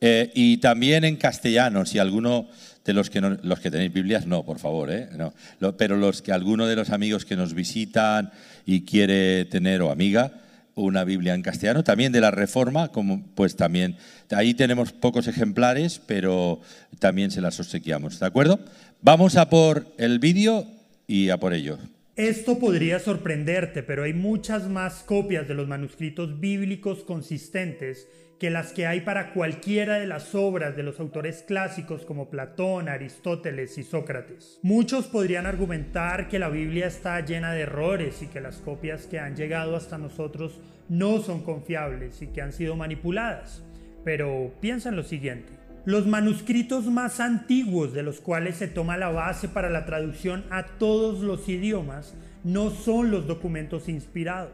Y 0.00 0.56
también 0.58 1.04
en 1.04 1.16
castellano, 1.16 1.84
si 1.84 1.98
alguno 1.98 2.48
de 2.86 2.92
los 2.94 3.10
que, 3.10 3.20
no- 3.20 3.36
los 3.42 3.60
que 3.60 3.70
tenéis 3.70 3.92
Biblias, 3.92 4.26
no, 4.26 4.44
por 4.44 4.58
favor, 4.58 4.90
¿eh? 4.90 5.08
no. 5.16 5.76
Pero 5.76 5.96
los 5.96 6.22
que 6.22 6.32
alguno 6.32 6.66
de 6.66 6.76
los 6.76 6.90
amigos 6.90 7.24
que 7.24 7.36
nos 7.36 7.52
visitan 7.52 8.30
y 8.64 8.82
quiere 8.82 9.44
tener 9.44 9.82
o 9.82 9.90
amiga 9.90 10.32
una 10.76 11.04
Biblia 11.04 11.34
en 11.34 11.42
castellano, 11.42 11.82
también 11.84 12.12
de 12.12 12.20
la 12.20 12.30
Reforma, 12.30 12.88
como 12.88 13.22
pues 13.34 13.56
también 13.56 13.96
ahí 14.30 14.52
tenemos 14.54 14.92
pocos 14.92 15.26
ejemplares, 15.26 16.00
pero 16.06 16.60
también 16.98 17.30
se 17.30 17.40
las 17.40 17.58
obsequiamos, 17.58 18.20
¿de 18.20 18.26
acuerdo? 18.26 18.60
Vamos 19.02 19.36
a 19.36 19.48
por 19.50 19.86
el 19.98 20.18
vídeo 20.18 20.66
y 21.06 21.30
a 21.30 21.38
por 21.38 21.54
ello. 21.54 21.78
Esto 22.16 22.58
podría 22.58 22.98
sorprenderte, 22.98 23.82
pero 23.82 24.04
hay 24.04 24.14
muchas 24.14 24.70
más 24.70 25.02
copias 25.02 25.46
de 25.46 25.52
los 25.52 25.68
manuscritos 25.68 26.40
bíblicos 26.40 27.04
consistentes 27.04 28.08
que 28.40 28.48
las 28.48 28.72
que 28.72 28.86
hay 28.86 29.02
para 29.02 29.34
cualquiera 29.34 29.98
de 29.98 30.06
las 30.06 30.34
obras 30.34 30.74
de 30.76 30.82
los 30.82 30.98
autores 30.98 31.44
clásicos 31.46 32.06
como 32.06 32.30
Platón, 32.30 32.88
Aristóteles 32.88 33.76
y 33.76 33.82
Sócrates. 33.82 34.58
Muchos 34.62 35.08
podrían 35.08 35.44
argumentar 35.44 36.30
que 36.30 36.38
la 36.38 36.48
Biblia 36.48 36.86
está 36.86 37.20
llena 37.20 37.52
de 37.52 37.60
errores 37.60 38.22
y 38.22 38.28
que 38.28 38.40
las 38.40 38.56
copias 38.62 39.06
que 39.06 39.18
han 39.18 39.36
llegado 39.36 39.76
hasta 39.76 39.98
nosotros 39.98 40.58
no 40.88 41.20
son 41.20 41.42
confiables 41.42 42.22
y 42.22 42.28
que 42.28 42.40
han 42.40 42.54
sido 42.54 42.76
manipuladas. 42.76 43.62
Pero 44.04 44.54
piensa 44.62 44.88
en 44.88 44.96
lo 44.96 45.02
siguiente. 45.02 45.65
Los 45.86 46.04
manuscritos 46.04 46.86
más 46.86 47.20
antiguos 47.20 47.92
de 47.92 48.02
los 48.02 48.20
cuales 48.20 48.56
se 48.56 48.66
toma 48.66 48.96
la 48.96 49.10
base 49.10 49.48
para 49.48 49.70
la 49.70 49.86
traducción 49.86 50.44
a 50.50 50.64
todos 50.66 51.20
los 51.20 51.48
idiomas 51.48 52.12
no 52.42 52.70
son 52.70 53.12
los 53.12 53.28
documentos 53.28 53.88
inspirados, 53.88 54.50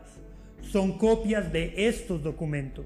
son 0.60 0.98
copias 0.98 1.50
de 1.50 1.88
estos 1.88 2.22
documentos. 2.22 2.84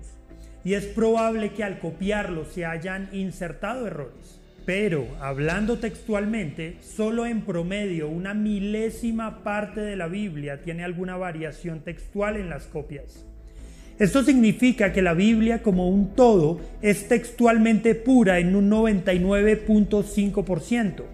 Y 0.62 0.74
es 0.74 0.86
probable 0.86 1.54
que 1.54 1.64
al 1.64 1.80
copiarlos 1.80 2.46
se 2.52 2.64
hayan 2.64 3.08
insertado 3.10 3.88
errores. 3.88 4.40
Pero, 4.64 5.08
hablando 5.20 5.80
textualmente, 5.80 6.76
solo 6.82 7.26
en 7.26 7.40
promedio 7.40 8.08
una 8.08 8.32
milésima 8.32 9.42
parte 9.42 9.80
de 9.80 9.96
la 9.96 10.06
Biblia 10.06 10.62
tiene 10.62 10.84
alguna 10.84 11.16
variación 11.16 11.80
textual 11.80 12.36
en 12.36 12.48
las 12.48 12.66
copias. 12.66 13.26
Esto 13.98 14.22
significa 14.22 14.92
que 14.92 15.00
la 15.00 15.14
Biblia 15.14 15.62
como 15.62 15.88
un 15.88 16.14
todo 16.14 16.60
es 16.82 17.08
textualmente 17.08 17.94
pura 17.94 18.38
en 18.38 18.54
un 18.54 18.70
99.5%. 18.70 21.04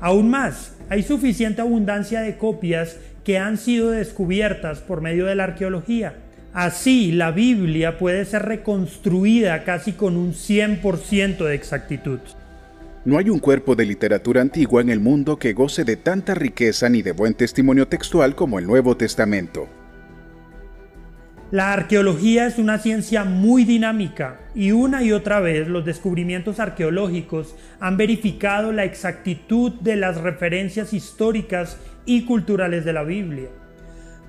Aún 0.00 0.28
más, 0.28 0.74
hay 0.88 1.04
suficiente 1.04 1.60
abundancia 1.60 2.20
de 2.20 2.36
copias 2.36 2.96
que 3.22 3.38
han 3.38 3.56
sido 3.56 3.90
descubiertas 3.90 4.80
por 4.80 5.00
medio 5.00 5.26
de 5.26 5.36
la 5.36 5.44
arqueología. 5.44 6.16
Así, 6.52 7.12
la 7.12 7.30
Biblia 7.30 7.98
puede 7.98 8.24
ser 8.24 8.42
reconstruida 8.42 9.62
casi 9.62 9.92
con 9.92 10.16
un 10.16 10.32
100% 10.32 11.44
de 11.44 11.54
exactitud. 11.54 12.18
No 13.04 13.16
hay 13.16 13.30
un 13.30 13.38
cuerpo 13.38 13.76
de 13.76 13.86
literatura 13.86 14.40
antigua 14.40 14.82
en 14.82 14.90
el 14.90 14.98
mundo 14.98 15.38
que 15.38 15.52
goce 15.52 15.84
de 15.84 15.94
tanta 15.96 16.34
riqueza 16.34 16.88
ni 16.88 17.02
de 17.02 17.12
buen 17.12 17.34
testimonio 17.34 17.86
textual 17.86 18.34
como 18.34 18.58
el 18.58 18.66
Nuevo 18.66 18.96
Testamento. 18.96 19.68
La 21.50 21.72
arqueología 21.72 22.46
es 22.46 22.58
una 22.58 22.76
ciencia 22.78 23.24
muy 23.24 23.64
dinámica 23.64 24.38
y 24.54 24.72
una 24.72 25.02
y 25.02 25.12
otra 25.12 25.40
vez 25.40 25.66
los 25.66 25.82
descubrimientos 25.82 26.60
arqueológicos 26.60 27.56
han 27.80 27.96
verificado 27.96 28.70
la 28.70 28.84
exactitud 28.84 29.72
de 29.80 29.96
las 29.96 30.18
referencias 30.18 30.92
históricas 30.92 31.78
y 32.04 32.26
culturales 32.26 32.84
de 32.84 32.92
la 32.92 33.02
Biblia. 33.02 33.48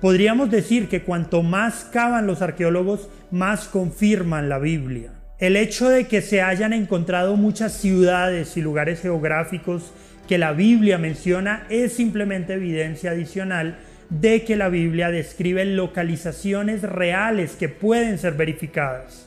Podríamos 0.00 0.50
decir 0.50 0.88
que 0.88 1.02
cuanto 1.02 1.42
más 1.42 1.84
cavan 1.92 2.26
los 2.26 2.40
arqueólogos, 2.40 3.10
más 3.30 3.68
confirman 3.68 4.48
la 4.48 4.58
Biblia. 4.58 5.12
El 5.38 5.56
hecho 5.56 5.90
de 5.90 6.06
que 6.06 6.22
se 6.22 6.40
hayan 6.40 6.72
encontrado 6.72 7.36
muchas 7.36 7.74
ciudades 7.74 8.56
y 8.56 8.62
lugares 8.62 9.02
geográficos 9.02 9.92
que 10.26 10.38
la 10.38 10.52
Biblia 10.52 10.96
menciona 10.96 11.66
es 11.68 11.92
simplemente 11.92 12.54
evidencia 12.54 13.10
adicional 13.10 13.76
de 14.10 14.44
que 14.44 14.56
la 14.56 14.68
Biblia 14.68 15.10
describe 15.10 15.64
localizaciones 15.64 16.82
reales 16.82 17.52
que 17.52 17.68
pueden 17.68 18.18
ser 18.18 18.34
verificadas. 18.34 19.26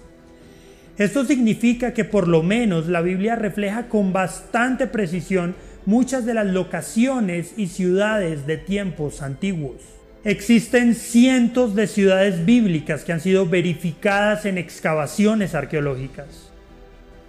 Esto 0.97 1.25
significa 1.25 1.93
que 1.93 2.05
por 2.05 2.27
lo 2.27 2.43
menos 2.43 2.87
la 2.87 3.01
Biblia 3.01 3.35
refleja 3.35 3.87
con 3.87 4.13
bastante 4.13 4.85
precisión 4.85 5.55
muchas 5.85 6.25
de 6.25 6.33
las 6.35 6.45
locaciones 6.45 7.53
y 7.57 7.67
ciudades 7.67 8.45
de 8.45 8.57
tiempos 8.57 9.21
antiguos. 9.21 9.81
Existen 10.23 10.95
cientos 10.95 11.75
de 11.75 11.87
ciudades 11.87 12.45
bíblicas 12.45 13.03
que 13.03 13.11
han 13.11 13.21
sido 13.21 13.47
verificadas 13.47 14.45
en 14.45 14.57
excavaciones 14.57 15.55
arqueológicas. 15.55 16.52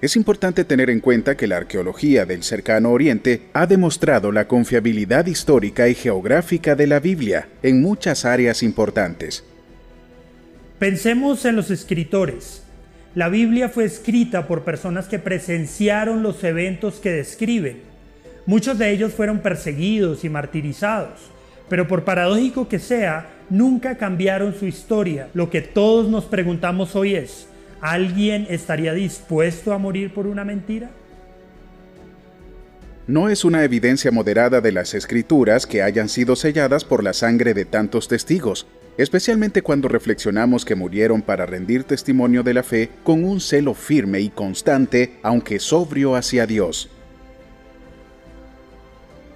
Es 0.05 0.17
importante 0.17 0.67
tener 0.67 0.91
en 0.91 1.01
cuenta 1.01 1.35
que 1.35 1.47
la 1.47 1.57
arqueología 1.57 2.27
del 2.27 2.43
cercano 2.43 2.91
Oriente 2.91 3.45
ha 3.55 3.67
demostrado 3.67 4.33
la 4.33 4.47
confiabilidad 4.47 5.25
histórica 5.25 5.89
y 5.89 5.95
geográfica 5.95 6.75
de 6.75 6.87
la 6.87 7.01
Biblia 7.01 7.49
en 7.63 7.81
muchas 7.81 8.27
áreas 8.27 8.63
importantes. 8.63 9.45
Pensemos 10.79 11.47
en 11.47 11.57
los 11.57 11.71
escritores. 11.71 12.65
La 13.15 13.31
Biblia 13.31 13.71
fue 13.71 13.87
escrita 13.87 14.47
por 14.47 14.63
personas 14.63 15.07
que 15.07 15.19
presenciaron 15.19 16.23
los 16.23 16.45
eventos 16.45 16.97
que 16.97 17.11
describen. 17.11 17.79
Muchos 18.45 18.77
de 18.77 18.91
ellos 18.91 19.15
fueron 19.15 19.39
perseguidos 19.39 20.23
y 20.23 20.29
martirizados, 20.29 21.19
pero 21.71 21.89
por 21.89 22.05
paradójico 22.05 22.69
que 22.69 22.79
sea, 22.79 23.31
nunca 23.49 23.97
cambiaron 23.97 24.55
su 24.55 24.67
historia. 24.67 25.31
Lo 25.33 25.49
que 25.49 25.63
todos 25.63 26.11
nos 26.11 26.27
preguntamos 26.27 26.95
hoy 26.95 27.15
es, 27.15 27.49
¿alguien 27.81 28.47
estaría 28.49 28.93
dispuesto 28.93 29.73
a 29.73 29.79
morir 29.79 30.13
por 30.13 30.27
una 30.27 30.45
mentira? 30.45 30.91
No 33.07 33.29
es 33.29 33.45
una 33.45 33.65
evidencia 33.65 34.11
moderada 34.11 34.63
de 34.63 34.73
las 34.73 34.95
escrituras 34.95 35.67
que 35.67 35.83
hayan 35.83 36.09
sido 36.09 36.37
selladas 36.37 36.85
por 36.85 37.05
la 37.05 37.13
sangre 37.13 37.53
de 37.53 37.67
tantos 37.67 38.09
testigos, 38.09 38.67
especialmente 38.97 39.61
cuando 39.61 39.89
reflexionamos 39.89 40.65
que 40.65 40.75
murieron 40.75 41.21
para 41.21 41.45
rendir 41.45 41.85
testimonio 41.85 42.43
de 42.43 42.55
la 42.55 42.63
fe 42.63 42.89
con 43.03 43.25
un 43.25 43.41
celo 43.41 43.75
firme 43.75 44.21
y 44.21 44.31
constante, 44.31 45.19
aunque 45.23 45.59
sobrio 45.59 46.17
hacia 46.17 46.47
Dios. 46.47 46.89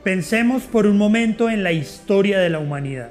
Pensemos 0.03 0.63
por 0.63 0.87
un 0.87 0.97
momento 0.97 1.51
en 1.51 1.63
la 1.63 1.73
historia 1.73 2.39
de 2.39 2.49
la 2.49 2.61
humanidad. 2.61 3.11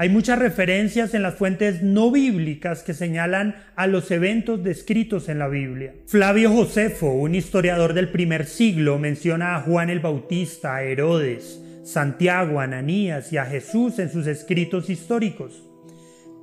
Hay 0.00 0.08
muchas 0.08 0.38
referencias 0.38 1.12
en 1.12 1.20
las 1.20 1.34
fuentes 1.34 1.82
no 1.82 2.10
bíblicas 2.10 2.82
que 2.82 2.94
señalan 2.94 3.56
a 3.76 3.86
los 3.86 4.10
eventos 4.10 4.64
descritos 4.64 5.28
en 5.28 5.38
la 5.38 5.46
Biblia. 5.46 5.92
Flavio 6.06 6.50
Josefo, 6.50 7.12
un 7.12 7.34
historiador 7.34 7.92
del 7.92 8.08
primer 8.08 8.46
siglo, 8.46 8.98
menciona 8.98 9.56
a 9.56 9.60
Juan 9.60 9.90
el 9.90 10.00
Bautista, 10.00 10.76
a 10.76 10.84
Herodes, 10.84 11.60
Santiago, 11.84 12.60
Ananías 12.60 13.30
y 13.30 13.36
a 13.36 13.44
Jesús 13.44 13.98
en 13.98 14.10
sus 14.10 14.26
escritos 14.26 14.88
históricos. 14.88 15.68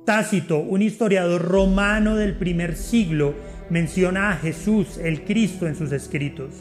Tácito, 0.06 0.60
un 0.60 0.80
historiador 0.80 1.42
romano 1.42 2.14
del 2.14 2.36
primer 2.36 2.76
siglo, 2.76 3.34
menciona 3.70 4.30
a 4.30 4.36
Jesús, 4.36 4.98
el 4.98 5.24
Cristo, 5.24 5.66
en 5.66 5.74
sus 5.74 5.90
escritos. 5.90 6.54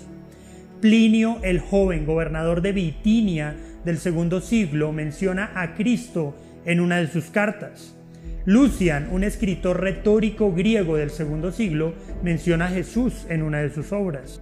Plinio 0.81 1.37
el 1.43 1.59
joven, 1.59 2.07
gobernador 2.07 2.63
de 2.63 2.71
Bitinia 2.71 3.55
del 3.85 3.99
segundo 3.99 4.41
siglo, 4.41 4.91
menciona 4.91 5.51
a 5.53 5.75
Cristo 5.75 6.35
en 6.67 6.79
una 6.79 6.97
de 6.97 7.07
sus 7.07 7.25
cartas. 7.25 7.95
Lucian, 8.45 9.09
un 9.11 9.23
escritor 9.23 9.81
retórico 9.81 10.53
griego 10.53 10.95
del 10.97 11.09
segundo 11.09 11.51
siglo, 11.51 11.95
menciona 12.23 12.67
a 12.67 12.69
Jesús 12.69 13.25
en 13.29 13.41
una 13.41 13.59
de 13.59 13.73
sus 13.73 13.91
obras. 13.91 14.41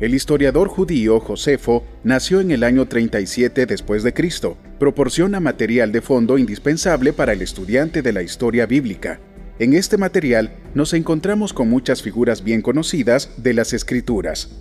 El 0.00 0.14
historiador 0.14 0.68
judío 0.68 1.20
Josefo 1.20 1.84
nació 2.02 2.40
en 2.40 2.50
el 2.50 2.64
año 2.64 2.88
37 2.88 3.66
después 3.66 4.02
de 4.02 4.12
Cristo. 4.12 4.56
Proporciona 4.80 5.38
material 5.38 5.92
de 5.92 6.00
fondo 6.00 6.38
indispensable 6.38 7.12
para 7.12 7.34
el 7.34 7.42
estudiante 7.42 8.02
de 8.02 8.12
la 8.12 8.22
historia 8.22 8.66
bíblica. 8.66 9.20
En 9.58 9.74
este 9.74 9.98
material 9.98 10.54
nos 10.74 10.92
encontramos 10.94 11.52
con 11.52 11.70
muchas 11.70 12.02
figuras 12.02 12.42
bien 12.42 12.62
conocidas 12.62 13.30
de 13.36 13.54
las 13.54 13.72
escrituras. 13.74 14.58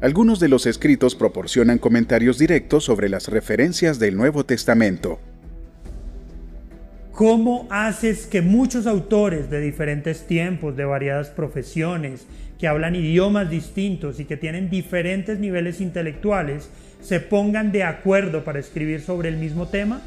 Algunos 0.00 0.38
de 0.38 0.48
los 0.48 0.66
escritos 0.66 1.14
proporcionan 1.14 1.78
comentarios 1.78 2.38
directos 2.38 2.84
sobre 2.84 3.08
las 3.08 3.28
referencias 3.28 3.98
del 3.98 4.16
Nuevo 4.16 4.44
Testamento. 4.44 5.18
¿Cómo 7.14 7.68
haces 7.70 8.26
que 8.26 8.42
muchos 8.42 8.88
autores 8.88 9.48
de 9.48 9.60
diferentes 9.60 10.26
tiempos, 10.26 10.76
de 10.76 10.84
variadas 10.84 11.28
profesiones, 11.30 12.26
que 12.58 12.66
hablan 12.66 12.96
idiomas 12.96 13.48
distintos 13.48 14.18
y 14.18 14.24
que 14.24 14.36
tienen 14.36 14.68
diferentes 14.68 15.38
niveles 15.38 15.80
intelectuales, 15.80 16.68
se 17.00 17.20
pongan 17.20 17.70
de 17.70 17.84
acuerdo 17.84 18.42
para 18.42 18.58
escribir 18.58 19.00
sobre 19.00 19.28
el 19.28 19.36
mismo 19.36 19.68
tema? 19.68 20.02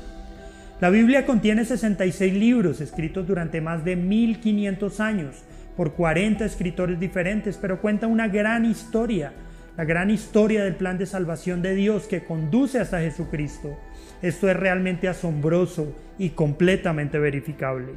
La 0.82 0.90
Biblia 0.90 1.26
contiene 1.26 1.64
66 1.64 2.34
libros 2.34 2.82
escritos 2.82 3.26
durante 3.26 3.62
más 3.62 3.86
de 3.86 3.96
1500 3.96 5.00
años 5.00 5.36
por 5.78 5.94
40 5.94 6.44
escritores 6.44 7.00
diferentes, 7.00 7.56
pero 7.56 7.80
cuenta 7.80 8.08
una 8.08 8.28
gran 8.28 8.66
historia, 8.66 9.32
la 9.78 9.86
gran 9.86 10.10
historia 10.10 10.64
del 10.64 10.76
plan 10.76 10.98
de 10.98 11.06
salvación 11.06 11.62
de 11.62 11.76
Dios 11.76 12.08
que 12.08 12.24
conduce 12.24 12.80
hasta 12.80 13.00
Jesucristo. 13.00 13.78
Esto 14.24 14.50
es 14.50 14.58
realmente 14.58 15.08
asombroso 15.08 15.96
y 16.18 16.30
completamente 16.30 17.20
verificable. 17.20 17.94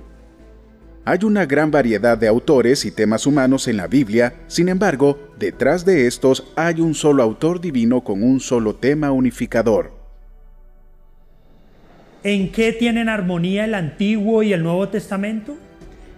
Hay 1.06 1.20
una 1.24 1.46
gran 1.46 1.70
variedad 1.70 2.18
de 2.18 2.28
autores 2.28 2.84
y 2.84 2.90
temas 2.90 3.26
humanos 3.26 3.66
en 3.66 3.78
la 3.78 3.86
Biblia, 3.86 4.34
sin 4.46 4.68
embargo, 4.68 5.18
detrás 5.38 5.86
de 5.86 6.06
estos 6.06 6.52
hay 6.54 6.82
un 6.82 6.94
solo 6.94 7.22
autor 7.22 7.62
divino 7.62 8.04
con 8.04 8.22
un 8.22 8.40
solo 8.40 8.74
tema 8.74 9.10
unificador. 9.10 9.98
¿En 12.22 12.52
qué 12.52 12.74
tienen 12.74 13.08
armonía 13.08 13.64
el 13.64 13.74
Antiguo 13.74 14.42
y 14.42 14.52
el 14.52 14.62
Nuevo 14.62 14.90
Testamento? 14.90 15.56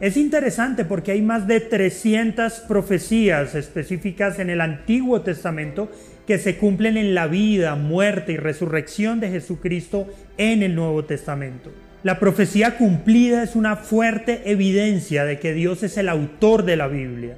Es 0.02 0.16
interesante 0.16 0.84
porque 0.84 1.12
hay 1.12 1.22
más 1.22 1.46
de 1.46 1.60
300 1.60 2.54
profecías 2.66 3.54
específicas 3.54 4.40
en 4.40 4.50
el 4.50 4.60
Antiguo 4.60 5.20
Testamento 5.20 5.92
que 6.26 6.38
se 6.38 6.56
cumplen 6.56 6.96
en 6.96 7.14
la 7.14 7.28
vida, 7.28 7.76
muerte 7.76 8.32
y 8.32 8.36
resurrección 8.36 9.20
de 9.20 9.30
Jesucristo 9.30 10.08
en 10.38 10.64
el 10.64 10.74
Nuevo 10.74 11.04
Testamento. 11.04 11.70
La 12.02 12.18
profecía 12.18 12.76
cumplida 12.78 13.44
es 13.44 13.54
una 13.54 13.76
fuerte 13.76 14.42
evidencia 14.46 15.24
de 15.24 15.38
que 15.38 15.52
Dios 15.52 15.84
es 15.84 15.96
el 15.96 16.08
autor 16.08 16.64
de 16.64 16.76
la 16.76 16.88
Biblia. 16.88 17.36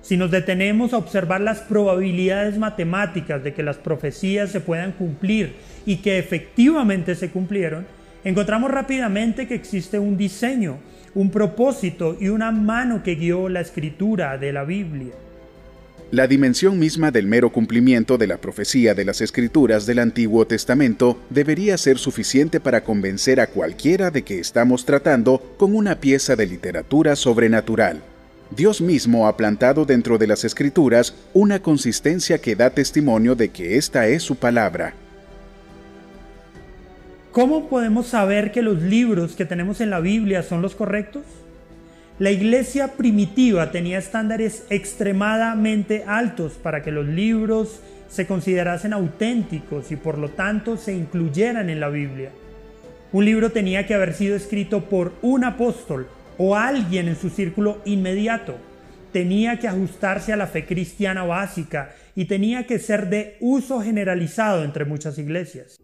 Si 0.00 0.16
nos 0.16 0.30
detenemos 0.30 0.94
a 0.94 0.96
observar 0.96 1.42
las 1.42 1.60
probabilidades 1.60 2.56
matemáticas 2.56 3.44
de 3.44 3.52
que 3.52 3.62
las 3.62 3.76
profecías 3.76 4.50
se 4.50 4.60
puedan 4.60 4.92
cumplir 4.92 5.56
y 5.84 5.96
que 5.96 6.18
efectivamente 6.18 7.14
se 7.14 7.28
cumplieron, 7.28 7.86
encontramos 8.24 8.70
rápidamente 8.70 9.46
que 9.46 9.54
existe 9.54 9.98
un 9.98 10.16
diseño, 10.16 10.78
un 11.14 11.30
propósito 11.30 12.16
y 12.20 12.28
una 12.28 12.52
mano 12.52 13.02
que 13.02 13.14
guió 13.14 13.48
la 13.48 13.60
escritura 13.60 14.38
de 14.38 14.52
la 14.52 14.64
Biblia. 14.64 15.12
La 16.10 16.26
dimensión 16.26 16.78
misma 16.78 17.10
del 17.10 17.26
mero 17.26 17.52
cumplimiento 17.52 18.16
de 18.16 18.26
la 18.26 18.38
profecía 18.38 18.94
de 18.94 19.04
las 19.04 19.20
escrituras 19.20 19.84
del 19.84 19.98
Antiguo 19.98 20.46
Testamento 20.46 21.18
debería 21.28 21.76
ser 21.76 21.98
suficiente 21.98 22.60
para 22.60 22.82
convencer 22.82 23.40
a 23.40 23.48
cualquiera 23.48 24.10
de 24.10 24.22
que 24.22 24.38
estamos 24.38 24.86
tratando 24.86 25.54
con 25.58 25.76
una 25.76 26.00
pieza 26.00 26.34
de 26.34 26.46
literatura 26.46 27.14
sobrenatural. 27.14 28.02
Dios 28.50 28.80
mismo 28.80 29.28
ha 29.28 29.36
plantado 29.36 29.84
dentro 29.84 30.16
de 30.16 30.26
las 30.26 30.44
escrituras 30.44 31.14
una 31.34 31.60
consistencia 31.60 32.38
que 32.38 32.56
da 32.56 32.70
testimonio 32.70 33.34
de 33.34 33.50
que 33.50 33.76
esta 33.76 34.08
es 34.08 34.22
su 34.22 34.36
palabra. 34.36 34.94
¿Cómo 37.32 37.68
podemos 37.68 38.06
saber 38.06 38.52
que 38.52 38.62
los 38.62 38.80
libros 38.80 39.36
que 39.36 39.44
tenemos 39.44 39.82
en 39.82 39.90
la 39.90 40.00
Biblia 40.00 40.42
son 40.42 40.62
los 40.62 40.74
correctos? 40.74 41.24
La 42.18 42.30
iglesia 42.30 42.96
primitiva 42.96 43.70
tenía 43.70 43.98
estándares 43.98 44.64
extremadamente 44.70 46.04
altos 46.06 46.54
para 46.54 46.82
que 46.82 46.90
los 46.90 47.06
libros 47.06 47.80
se 48.08 48.26
considerasen 48.26 48.94
auténticos 48.94 49.92
y 49.92 49.96
por 49.96 50.16
lo 50.16 50.30
tanto 50.30 50.78
se 50.78 50.94
incluyeran 50.94 51.68
en 51.68 51.80
la 51.80 51.90
Biblia. 51.90 52.30
Un 53.12 53.26
libro 53.26 53.52
tenía 53.52 53.86
que 53.86 53.94
haber 53.94 54.14
sido 54.14 54.34
escrito 54.34 54.86
por 54.86 55.12
un 55.20 55.44
apóstol 55.44 56.08
o 56.38 56.56
alguien 56.56 57.08
en 57.08 57.16
su 57.16 57.28
círculo 57.28 57.82
inmediato. 57.84 58.56
Tenía 59.12 59.58
que 59.58 59.68
ajustarse 59.68 60.32
a 60.32 60.36
la 60.36 60.46
fe 60.46 60.64
cristiana 60.64 61.24
básica 61.24 61.90
y 62.16 62.24
tenía 62.24 62.66
que 62.66 62.78
ser 62.78 63.10
de 63.10 63.36
uso 63.40 63.82
generalizado 63.82 64.64
entre 64.64 64.86
muchas 64.86 65.18
iglesias. 65.18 65.77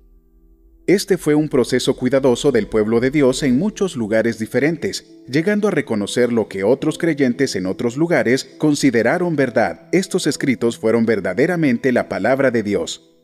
Este 0.87 1.17
fue 1.17 1.35
un 1.35 1.49
proceso 1.49 1.97
cuidadoso 1.97 2.53
del 2.53 2.67
pueblo 2.67 3.01
de 3.01 3.11
Dios 3.11 3.43
en 3.43 3.59
muchos 3.59 3.97
lugares 3.97 4.39
diferentes, 4.39 5.11
llegando 5.27 5.69
a 5.69 5.71
reconocer 5.71 6.31
lo 6.31 6.47
que 6.47 6.63
otros 6.63 6.99
creyentes 6.99 7.57
en 7.57 7.65
otros 7.65 7.97
lugares 7.97 8.45
consideraron 8.59 9.35
verdad. 9.35 9.89
Estos 9.93 10.27
escritos 10.27 10.77
fueron 10.77 11.07
verdaderamente 11.07 11.91
la 11.91 12.11
palabra 12.11 12.51
de 12.51 12.63
Dios. 12.63 13.17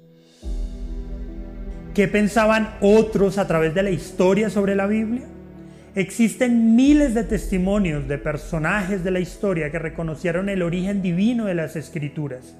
¿Qué 1.92 2.08
pensaban 2.08 2.78
otros 2.80 3.36
a 3.36 3.46
través 3.46 3.74
de 3.74 3.82
la 3.82 3.90
historia 3.90 4.48
sobre 4.48 4.74
la 4.74 4.86
Biblia? 4.86 5.28
Existen 5.94 6.74
miles 6.76 7.12
de 7.12 7.24
testimonios 7.24 8.08
de 8.08 8.16
personajes 8.16 9.04
de 9.04 9.10
la 9.10 9.20
historia 9.20 9.70
que 9.70 9.78
reconocieron 9.78 10.48
el 10.48 10.62
origen 10.62 11.02
divino 11.02 11.44
de 11.44 11.54
las 11.56 11.76
escrituras. 11.76 12.56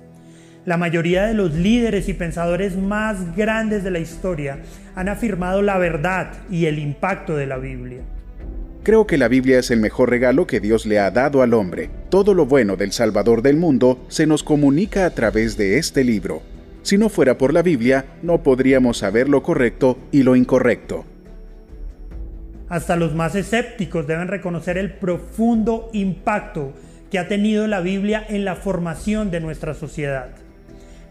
La 0.66 0.76
mayoría 0.76 1.24
de 1.26 1.32
los 1.32 1.54
líderes 1.54 2.10
y 2.10 2.12
pensadores 2.12 2.76
más 2.76 3.34
grandes 3.34 3.82
de 3.82 3.90
la 3.90 3.98
historia 3.98 4.58
han 4.94 5.08
afirmado 5.08 5.62
la 5.62 5.78
verdad 5.78 6.32
y 6.50 6.66
el 6.66 6.78
impacto 6.78 7.34
de 7.34 7.46
la 7.46 7.56
Biblia. 7.56 8.00
Creo 8.82 9.06
que 9.06 9.16
la 9.16 9.28
Biblia 9.28 9.58
es 9.58 9.70
el 9.70 9.80
mejor 9.80 10.10
regalo 10.10 10.46
que 10.46 10.60
Dios 10.60 10.84
le 10.84 10.98
ha 10.98 11.10
dado 11.10 11.40
al 11.40 11.54
hombre. 11.54 11.88
Todo 12.10 12.34
lo 12.34 12.44
bueno 12.44 12.76
del 12.76 12.92
Salvador 12.92 13.40
del 13.40 13.56
mundo 13.56 14.04
se 14.08 14.26
nos 14.26 14.42
comunica 14.42 15.06
a 15.06 15.10
través 15.10 15.56
de 15.56 15.78
este 15.78 16.04
libro. 16.04 16.42
Si 16.82 16.98
no 16.98 17.08
fuera 17.08 17.38
por 17.38 17.54
la 17.54 17.62
Biblia, 17.62 18.04
no 18.22 18.42
podríamos 18.42 18.98
saber 18.98 19.30
lo 19.30 19.42
correcto 19.42 19.98
y 20.12 20.22
lo 20.22 20.36
incorrecto. 20.36 21.06
Hasta 22.68 22.96
los 22.96 23.14
más 23.14 23.34
escépticos 23.34 24.06
deben 24.06 24.28
reconocer 24.28 24.76
el 24.76 24.92
profundo 24.92 25.88
impacto 25.92 26.74
que 27.10 27.18
ha 27.18 27.28
tenido 27.28 27.66
la 27.66 27.80
Biblia 27.80 28.24
en 28.28 28.44
la 28.44 28.56
formación 28.56 29.30
de 29.30 29.40
nuestra 29.40 29.74
sociedad. 29.74 30.30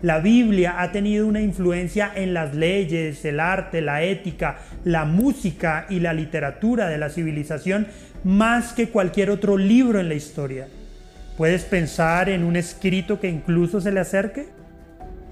La 0.02 0.20
Biblia 0.20 0.82
ha 0.82 0.94
tenido 0.94 1.28
una 1.28 1.42
influencia 1.42 2.10
en 2.16 2.34
las 2.34 2.56
leyes, 2.56 3.26
el 3.26 3.42
arte, 3.42 3.82
la 3.82 4.02
ética, 4.02 4.60
la 4.86 5.04
música 5.04 5.88
y 5.90 6.00
la 6.00 6.14
literatura 6.14 6.88
de 6.88 6.98
la 6.98 7.10
civilización 7.10 7.88
más 8.24 8.72
que 8.72 8.90
cualquier 8.90 9.30
otro 9.30 9.58
libro 9.58 10.00
en 10.00 10.08
la 10.08 10.16
historia. 10.16 10.68
¿Puedes 11.38 11.64
pensar 11.64 12.30
en 12.30 12.46
un 12.46 12.56
escrito 12.56 13.20
que 13.20 13.28
incluso 13.28 13.82
se 13.82 13.92
le 13.92 14.00
acerque? 14.00 14.48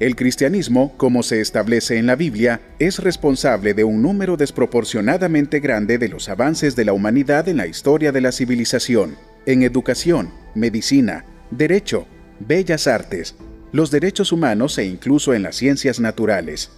El 0.01 0.17
cristianismo, 0.17 0.95
como 0.97 1.23
se 1.23 1.39
establece 1.39 1.97
en 1.97 2.06
la 2.06 2.15
Biblia, 2.15 2.60
es 2.77 2.99
responsable 2.99 3.73
de 3.73 3.86
un 3.86 4.01
número 4.01 4.36
desproporcionadamente 4.36 5.62
grande 5.62 5.97
de 5.97 6.10
los 6.10 6.27
avances 6.27 6.75
de 6.75 6.86
la 6.86 6.93
humanidad 6.93 7.47
en 7.47 7.58
la 7.58 7.67
historia 7.67 8.12
de 8.12 8.21
la 8.21 8.34
civilización, 8.34 9.15
en 9.45 9.63
educación, 9.63 10.30
medicina, 10.56 11.25
derecho, 11.51 12.06
bellas 12.39 12.86
artes, 12.86 13.36
los 13.71 13.91
derechos 13.91 14.32
humanos 14.32 14.77
e 14.77 14.86
incluso 14.86 15.34
en 15.34 15.43
las 15.43 15.56
ciencias 15.56 15.99
naturales. 15.99 16.71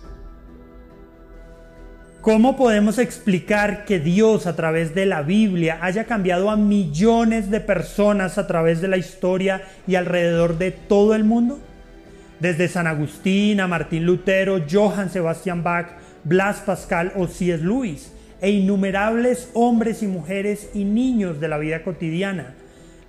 ¿Cómo 2.21 2.58
podemos 2.58 2.97
explicar 2.97 3.86
que 3.86 3.99
Dios 3.99 4.45
a 4.45 4.56
través 4.56 4.93
de 4.93 5.06
la 5.06 5.21
Biblia 5.21 5.80
haya 5.82 6.04
cambiado 6.04 6.49
a 6.49 6.58
millones 6.58 7.49
de 7.49 7.62
personas 7.62 8.38
a 8.38 8.45
través 8.45 8.82
de 8.82 8.89
la 8.89 8.97
historia 8.97 9.63
y 9.88 9.95
alrededor 9.95 10.58
de 10.58 10.71
todo 10.71 11.15
el 11.15 11.23
mundo? 11.23 11.60
Desde 12.41 12.67
San 12.67 12.88
Agustín 12.88 13.62
a 13.62 13.67
Martín 13.67 14.06
Lutero, 14.06 14.62
Johann 14.69 15.10
Sebastian 15.10 15.63
Bach, 15.63 15.88
Blas 16.25 16.58
Pascal 16.58 17.13
o 17.15 17.28
C.S. 17.28 17.63
Lewis, 17.63 18.12
e 18.41 18.52
innumerables 18.52 19.49
hombres 19.54 20.04
y 20.04 20.08
mujeres 20.08 20.69
y 20.73 20.84
niños 20.84 21.39
de 21.39 21.47
la 21.47 21.58
vida 21.58 21.84
cotidiana 21.84 22.56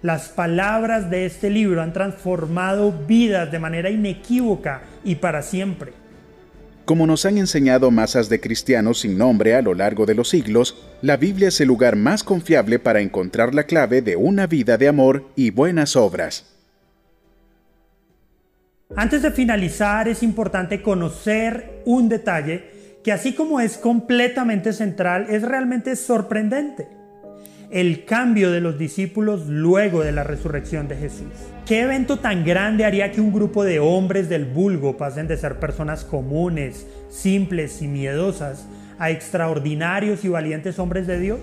las 0.02 0.28
palabras 0.30 1.10
de 1.10 1.26
este 1.26 1.50
libro 1.50 1.82
han 1.82 1.92
transformado 1.92 2.92
vidas 3.06 3.50
de 3.52 3.58
manera 3.58 3.90
inequívoca 3.90 4.82
y 5.04 5.16
para 5.16 5.42
siempre. 5.42 5.92
Como 6.84 7.06
nos 7.06 7.24
han 7.24 7.38
enseñado 7.38 7.90
masas 7.90 8.28
de 8.28 8.40
cristianos 8.40 9.00
sin 9.00 9.16
nombre 9.16 9.54
a 9.54 9.62
lo 9.62 9.74
largo 9.74 10.06
de 10.06 10.14
los 10.14 10.28
siglos, 10.28 10.76
la 11.02 11.16
Biblia 11.16 11.48
es 11.48 11.60
el 11.60 11.68
lugar 11.68 11.94
más 11.94 12.24
confiable 12.24 12.78
para 12.78 13.00
encontrar 13.00 13.54
la 13.54 13.64
clave 13.64 14.02
de 14.02 14.16
una 14.16 14.46
vida 14.46 14.76
de 14.76 14.88
amor 14.88 15.26
y 15.36 15.50
buenas 15.50 15.94
obras. 15.94 16.46
Antes 18.96 19.22
de 19.22 19.30
finalizar, 19.30 20.08
es 20.08 20.24
importante 20.24 20.82
conocer 20.82 21.82
un 21.84 22.08
detalle 22.08 22.64
que 23.04 23.12
así 23.12 23.34
como 23.34 23.60
es 23.60 23.78
completamente 23.78 24.72
central, 24.72 25.26
es 25.30 25.42
realmente 25.42 25.94
sorprendente. 25.94 26.99
El 27.70 28.04
cambio 28.04 28.50
de 28.50 28.60
los 28.60 28.78
discípulos 28.78 29.46
luego 29.46 30.02
de 30.02 30.10
la 30.10 30.24
resurrección 30.24 30.88
de 30.88 30.96
Jesús. 30.96 31.28
¿Qué 31.66 31.82
evento 31.82 32.18
tan 32.18 32.44
grande 32.44 32.84
haría 32.84 33.12
que 33.12 33.20
un 33.20 33.32
grupo 33.32 33.62
de 33.62 33.78
hombres 33.78 34.28
del 34.28 34.44
vulgo 34.44 34.96
pasen 34.96 35.28
de 35.28 35.36
ser 35.36 35.60
personas 35.60 36.02
comunes, 36.02 36.88
simples 37.10 37.80
y 37.80 37.86
miedosas 37.86 38.66
a 38.98 39.10
extraordinarios 39.10 40.24
y 40.24 40.28
valientes 40.28 40.80
hombres 40.80 41.06
de 41.06 41.20
Dios? 41.20 41.38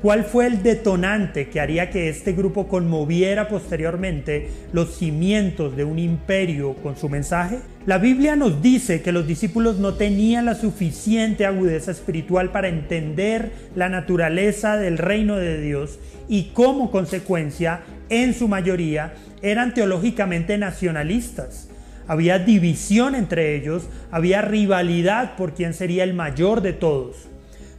¿Cuál 0.00 0.24
fue 0.24 0.46
el 0.46 0.62
detonante 0.62 1.50
que 1.50 1.60
haría 1.60 1.90
que 1.90 2.08
este 2.08 2.32
grupo 2.32 2.66
conmoviera 2.66 3.46
posteriormente 3.46 4.48
los 4.72 4.96
cimientos 4.96 5.76
de 5.76 5.84
un 5.84 5.98
imperio 5.98 6.72
con 6.76 6.96
su 6.96 7.10
mensaje? 7.10 7.58
La 7.86 7.98
Biblia 7.98 8.34
nos 8.34 8.62
dice 8.62 9.00
que 9.00 9.12
los 9.12 9.28
discípulos 9.28 9.78
no 9.78 9.94
tenían 9.94 10.44
la 10.44 10.56
suficiente 10.56 11.46
agudeza 11.46 11.92
espiritual 11.92 12.50
para 12.50 12.66
entender 12.66 13.52
la 13.76 13.88
naturaleza 13.88 14.76
del 14.76 14.98
reino 14.98 15.36
de 15.36 15.60
Dios 15.60 16.00
y 16.28 16.50
como 16.52 16.90
consecuencia, 16.90 17.82
en 18.08 18.34
su 18.34 18.48
mayoría, 18.48 19.14
eran 19.40 19.72
teológicamente 19.72 20.58
nacionalistas. 20.58 21.68
Había 22.08 22.40
división 22.40 23.14
entre 23.14 23.54
ellos, 23.54 23.84
había 24.10 24.42
rivalidad 24.42 25.36
por 25.36 25.54
quién 25.54 25.72
sería 25.72 26.02
el 26.02 26.12
mayor 26.12 26.62
de 26.62 26.72
todos. 26.72 27.28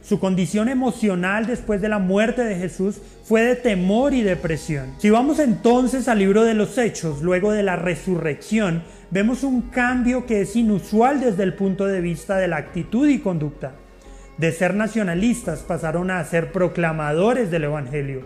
Su 0.08 0.18
condición 0.18 0.70
emocional 0.70 1.46
después 1.46 1.82
de 1.82 1.90
la 1.90 1.98
muerte 1.98 2.42
de 2.42 2.56
Jesús 2.56 2.98
fue 3.24 3.42
de 3.42 3.56
temor 3.56 4.14
y 4.14 4.22
depresión. 4.22 4.94
Si 4.96 5.10
vamos 5.10 5.38
entonces 5.38 6.08
al 6.08 6.20
libro 6.20 6.44
de 6.44 6.54
los 6.54 6.78
Hechos, 6.78 7.20
luego 7.20 7.52
de 7.52 7.62
la 7.62 7.76
resurrección, 7.76 8.84
vemos 9.10 9.44
un 9.44 9.60
cambio 9.68 10.24
que 10.24 10.40
es 10.40 10.56
inusual 10.56 11.20
desde 11.20 11.42
el 11.42 11.52
punto 11.52 11.84
de 11.84 12.00
vista 12.00 12.38
de 12.38 12.48
la 12.48 12.56
actitud 12.56 13.06
y 13.06 13.18
conducta. 13.18 13.74
De 14.38 14.50
ser 14.50 14.72
nacionalistas 14.72 15.58
pasaron 15.58 16.10
a 16.10 16.24
ser 16.24 16.52
proclamadores 16.52 17.50
del 17.50 17.64
Evangelio. 17.64 18.22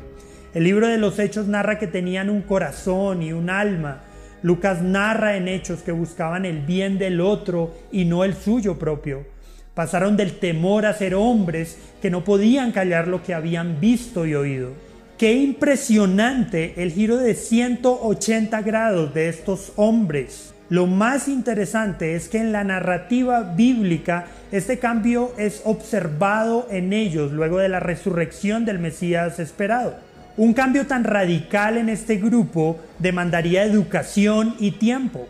El 0.54 0.62
libro 0.62 0.86
de 0.86 0.98
los 0.98 1.18
Hechos 1.18 1.48
narra 1.48 1.80
que 1.80 1.88
tenían 1.88 2.30
un 2.30 2.42
corazón 2.42 3.24
y 3.24 3.32
un 3.32 3.50
alma. 3.50 4.02
Lucas 4.44 4.82
narra 4.82 5.36
en 5.36 5.48
Hechos 5.48 5.82
que 5.82 5.90
buscaban 5.90 6.44
el 6.44 6.60
bien 6.60 6.98
del 6.98 7.20
otro 7.20 7.74
y 7.90 8.04
no 8.04 8.22
el 8.22 8.34
suyo 8.34 8.78
propio. 8.78 9.31
Pasaron 9.74 10.18
del 10.18 10.38
temor 10.38 10.84
a 10.84 10.92
ser 10.92 11.14
hombres 11.14 11.78
que 12.02 12.10
no 12.10 12.24
podían 12.24 12.72
callar 12.72 13.08
lo 13.08 13.22
que 13.22 13.32
habían 13.32 13.80
visto 13.80 14.26
y 14.26 14.34
oído. 14.34 14.72
Qué 15.16 15.32
impresionante 15.32 16.74
el 16.82 16.92
giro 16.92 17.16
de 17.16 17.34
180 17.34 18.60
grados 18.62 19.14
de 19.14 19.30
estos 19.30 19.72
hombres. 19.76 20.52
Lo 20.68 20.86
más 20.86 21.26
interesante 21.26 22.16
es 22.16 22.28
que 22.28 22.38
en 22.38 22.52
la 22.52 22.64
narrativa 22.64 23.42
bíblica 23.42 24.26
este 24.52 24.78
cambio 24.78 25.32
es 25.38 25.62
observado 25.64 26.66
en 26.70 26.92
ellos 26.92 27.32
luego 27.32 27.58
de 27.58 27.68
la 27.70 27.80
resurrección 27.80 28.66
del 28.66 28.78
Mesías 28.78 29.38
esperado. 29.38 29.96
Un 30.36 30.52
cambio 30.52 30.86
tan 30.86 31.04
radical 31.04 31.78
en 31.78 31.88
este 31.88 32.16
grupo 32.16 32.78
demandaría 32.98 33.64
educación 33.64 34.54
y 34.58 34.72
tiempo. 34.72 35.28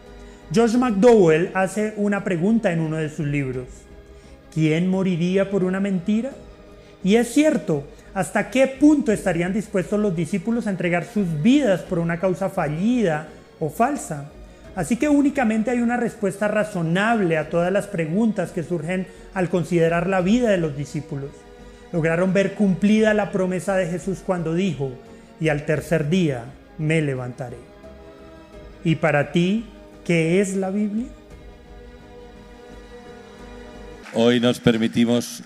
George 0.53 0.79
McDowell 0.79 1.51
hace 1.55 1.95
una 1.97 2.25
pregunta 2.25 2.73
en 2.73 2.81
uno 2.81 2.97
de 2.97 3.09
sus 3.09 3.27
libros. 3.27 3.82
¿Quién 4.53 4.89
moriría 4.89 5.51
por 5.51 5.65
una 5.65 5.81
mentira? 5.81 6.31
Y 7.05 7.17
es 7.17 7.33
cierto, 7.33 7.85
¿hasta 8.15 8.51
qué 8.51 8.67
punto 8.67 9.13
estarían 9.13 9.53
dispuestos 9.53 9.99
los 9.99 10.15
discípulos 10.15 10.67
a 10.67 10.71
entregar 10.71 11.05
sus 11.05 11.43
vidas 11.43 11.81
por 11.81 11.99
una 11.99 12.21
causa 12.21 12.49
fallida 12.49 13.29
o 13.59 13.71
falsa? 13.71 14.31
Así 14.75 14.97
que 14.97 15.09
únicamente 15.09 15.71
hay 15.71 15.81
una 15.81 15.97
respuesta 15.97 16.49
razonable 16.49 17.37
a 17.37 17.51
todas 17.51 17.73
las 17.73 17.87
preguntas 17.87 18.53
que 18.53 18.63
surgen 18.63 19.07
al 19.35 19.51
considerar 19.51 20.07
la 20.07 20.23
vida 20.23 20.51
de 20.51 20.59
los 20.59 20.77
discípulos. 20.77 21.31
Lograron 21.93 22.33
ver 22.33 22.55
cumplida 22.55 23.13
la 23.13 23.31
promesa 23.33 23.77
de 23.77 23.87
Jesús 23.87 24.23
cuando 24.25 24.55
dijo, 24.55 24.93
y 25.41 25.49
al 25.49 25.67
tercer 25.67 26.09
día 26.09 26.45
me 26.79 27.03
levantaré. 27.03 27.59
¿Y 28.83 28.97
para 28.97 29.31
ti 29.33 29.67
qué 30.05 30.41
es 30.41 30.57
la 30.57 30.71
Biblia? 30.71 31.07
Hoy 34.15 34.41
nos 34.41 34.61
permitimos, 34.61 35.43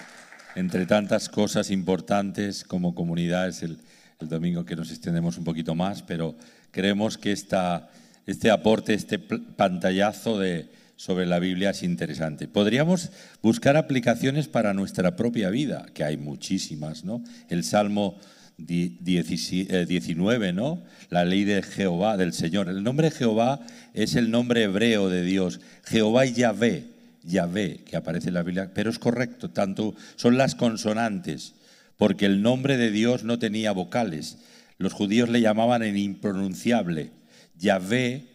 entre 0.57 0.87
tantas 0.87 1.29
cosas 1.29 1.71
importantes 1.71 2.65
como 2.65 2.97
comunidad, 2.97 3.47
es 3.47 3.63
el, 3.63 3.79
domingo 4.19 4.65
que 4.65 4.75
nos 4.75 4.91
extendemos 4.91 5.39
un 5.39 5.45
poquito 5.45 5.77
más, 5.77 6.03
pero 6.03 6.35
creemos 6.73 7.17
que 7.17 7.31
esta, 7.31 7.89
este 8.27 8.51
aporte, 8.51 8.93
este 8.93 9.21
pantallazo 9.21 10.41
de, 10.41 10.69
sobre 10.97 11.27
la 11.27 11.39
Biblia 11.39 11.71
es 11.71 11.85
interesante. 11.85 12.49
Podríamos 12.49 13.11
buscar 13.41 13.77
aplicaciones 13.77 14.49
para 14.49 14.75
nuestra 14.75 15.15
propia 15.15 15.49
vida, 15.51 15.87
que 15.95 16.03
hay 16.03 16.17
muchísimas, 16.17 17.05
¿no? 17.05 17.23
El 17.49 17.63
Salmo 17.63 18.19
19, 18.59 20.49
eh, 20.49 20.53
¿no? 20.53 20.83
La 21.09 21.25
ley 21.25 21.45
de 21.45 21.63
Jehová, 21.63 22.17
del 22.17 22.33
Señor. 22.33 22.69
El 22.69 22.83
nombre 22.83 23.13
Jehová 23.13 23.61
es 23.95 24.17
el 24.17 24.33
nombre 24.33 24.65
hebreo 24.65 25.09
de 25.09 25.23
Dios. 25.23 25.61
Jehová 25.85 26.27
y 26.27 26.33
Yahvé 26.33 26.96
Yahvé, 27.27 27.83
que 27.85 27.97
aparece 27.97 28.29
en 28.29 28.35
la 28.35 28.43
Biblia, 28.43 28.71
pero 28.73 28.89
es 28.89 28.99
correcto, 28.99 29.51
tanto 29.51 29.95
son 30.15 30.39
las 30.39 30.55
consonantes, 30.55 31.55
porque 31.97 32.27
el 32.27 32.41
nombre 32.43 32.77
de 32.77 32.91
Dios 32.91 33.25
no 33.25 33.39
tenía 33.39 33.73
vocales. 33.73 34.39
Los 34.79 34.93
judíos 34.93 35.29
le 35.29 35.41
llamaban 35.41 35.83
el 35.83 35.97
impronunciable. 35.97 37.11
Yahvé 37.59 38.29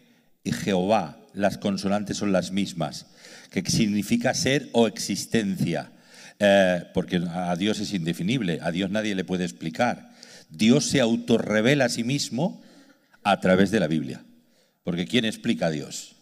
y 0.44 0.52
Jehová, 0.52 1.18
las 1.32 1.58
consonantes 1.58 2.16
son 2.16 2.32
las 2.32 2.52
mismas, 2.52 3.06
que 3.50 3.62
significa 3.68 4.34
ser 4.34 4.68
o 4.72 4.86
existencia, 4.86 5.92
eh, 6.38 6.84
porque 6.92 7.22
a 7.28 7.54
Dios 7.56 7.80
es 7.80 7.94
indefinible, 7.94 8.58
a 8.62 8.70
Dios 8.72 8.90
nadie 8.90 9.14
le 9.14 9.24
puede 9.24 9.44
explicar. 9.44 10.10
Dios 10.50 10.86
se 10.86 11.00
autorrevela 11.00 11.86
a 11.86 11.88
sí 11.88 12.04
mismo 12.04 12.60
a 13.22 13.40
través 13.40 13.70
de 13.70 13.80
la 13.80 13.86
Biblia, 13.86 14.22
porque 14.84 15.06
¿quién 15.06 15.24
explica 15.24 15.66
a 15.66 15.70
Dios? 15.70 16.16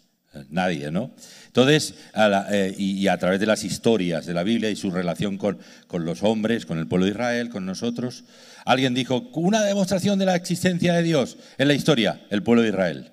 Nadie, 0.49 0.93
¿no? 0.93 1.11
Entonces, 1.47 1.95
eh, 2.15 2.75
y, 2.79 3.09
a 3.09 3.19
través 3.19 3.41
de 3.41 3.47
las 3.47 3.65
historias 3.65 4.27
de 4.27 4.35
la 4.35 4.45
Biblia 4.45 4.71
y 4.71 4.77
su 4.77 4.93
relación 4.93 5.37
con, 5.39 5.59
con, 5.89 6.05
los 6.05 6.23
hombres, 6.23 6.67
con 6.67 6.79
el 6.79 6.87
pueblo 6.87 7.07
de 7.07 7.13
Israel, 7.13 7.51
con 7.51 7.67
nosotros, 7.67 8.23
alguien 8.65 8.95
dijo, 8.95 9.29
una 9.35 9.63
demostración 9.63 10.21
de 10.21 10.27
la 10.27 10.37
existencia 10.37 10.95
de 10.95 11.03
Dios 11.03 11.37
en 11.59 11.67
la 11.67 11.75
historia, 11.75 12.21
el 12.31 12.45
pueblo 12.45 12.63
de 12.63 12.69
Israel. 12.69 13.11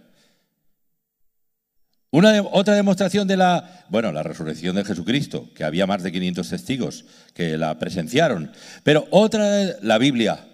Una 2.11 2.41
otra 2.41 2.75
demostración 2.75 3.27
de 3.27 3.35
la, 3.35 3.85
bueno, 3.89 4.11
la 4.11 4.23
resurrección 4.23 4.75
de 4.75 4.85
Jesucristo, 4.85 5.49
que 5.53 5.63
había 5.63 5.87
más 5.87 6.03
de 6.03 6.11
500 6.11 6.49
testigos 6.49 7.05
que 7.33 7.57
la 7.57 7.77
presenciaron. 7.79 8.51
Pero 8.83 9.07
otra, 9.09 9.77
la 9.81 9.97
Biblia. 9.97 10.45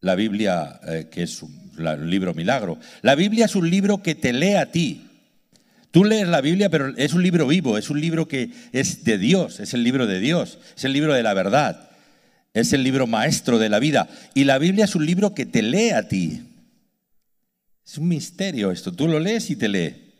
La 0.00 0.14
Biblia, 0.14 0.80
eh, 0.88 1.08
que 1.10 1.24
es 1.24 1.42
un 1.42 1.70
libro 2.10 2.34
milagro. 2.34 2.78
La 3.02 3.14
Biblia 3.14 3.44
es 3.44 3.54
un 3.54 3.68
libro 3.70 4.02
que 4.02 4.14
te 4.14 4.32
lee 4.32 4.54
a 4.54 4.72
ti. 4.72 5.09
Tú 5.90 6.04
lees 6.04 6.28
la 6.28 6.40
Biblia, 6.40 6.70
pero 6.70 6.96
es 6.96 7.14
un 7.14 7.22
libro 7.22 7.46
vivo, 7.46 7.76
es 7.76 7.90
un 7.90 8.00
libro 8.00 8.28
que 8.28 8.50
es 8.72 9.02
de 9.04 9.18
Dios, 9.18 9.58
es 9.58 9.74
el 9.74 9.82
libro 9.82 10.06
de 10.06 10.20
Dios, 10.20 10.58
es 10.76 10.84
el 10.84 10.92
libro 10.92 11.14
de 11.14 11.22
la 11.22 11.34
verdad, 11.34 11.90
es 12.54 12.72
el 12.72 12.84
libro 12.84 13.06
maestro 13.06 13.58
de 13.58 13.68
la 13.68 13.80
vida. 13.80 14.08
Y 14.34 14.44
la 14.44 14.58
Biblia 14.58 14.84
es 14.84 14.94
un 14.94 15.04
libro 15.04 15.34
que 15.34 15.46
te 15.46 15.62
lee 15.62 15.90
a 15.90 16.06
ti. 16.06 16.42
Es 17.84 17.98
un 17.98 18.06
misterio 18.06 18.70
esto, 18.70 18.92
tú 18.92 19.08
lo 19.08 19.18
lees 19.18 19.50
y 19.50 19.56
te 19.56 19.68
lee. 19.68 20.14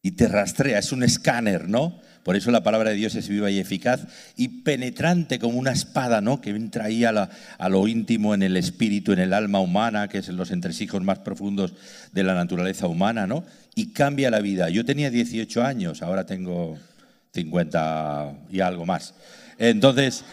Y 0.00 0.12
te 0.12 0.28
rastrea, 0.28 0.78
es 0.78 0.92
un 0.92 1.02
escáner, 1.02 1.68
¿no? 1.68 2.00
Por 2.26 2.34
eso 2.34 2.50
la 2.50 2.64
palabra 2.64 2.90
de 2.90 2.96
Dios 2.96 3.14
es 3.14 3.28
viva 3.28 3.52
y 3.52 3.60
eficaz 3.60 4.00
y 4.36 4.48
penetrante 4.48 5.38
como 5.38 5.60
una 5.60 5.70
espada, 5.70 6.20
¿no? 6.20 6.40
Que 6.40 6.50
entra 6.50 6.86
ahí 6.86 7.04
a, 7.04 7.12
lo 7.68 7.86
íntimo 7.86 8.34
en 8.34 8.42
el 8.42 8.56
espíritu, 8.56 9.12
en 9.12 9.20
el 9.20 9.32
alma 9.32 9.60
humana, 9.60 10.08
que 10.08 10.18
es 10.18 10.28
en 10.28 10.36
los 10.36 10.50
entresijos 10.50 11.00
más 11.04 11.20
profundos 11.20 11.74
de 12.10 12.24
la 12.24 12.34
naturaleza 12.34 12.88
humana, 12.88 13.28
¿no? 13.28 13.44
Y 13.76 13.92
cambia 13.92 14.28
la 14.28 14.40
vida. 14.40 14.68
Yo 14.70 14.84
tenía 14.84 15.08
18 15.08 15.62
años, 15.62 16.02
ahora 16.02 16.26
tengo 16.26 16.76
50 17.32 18.32
y 18.50 18.58
algo 18.58 18.84
más. 18.84 19.14
Entonces, 19.56 20.24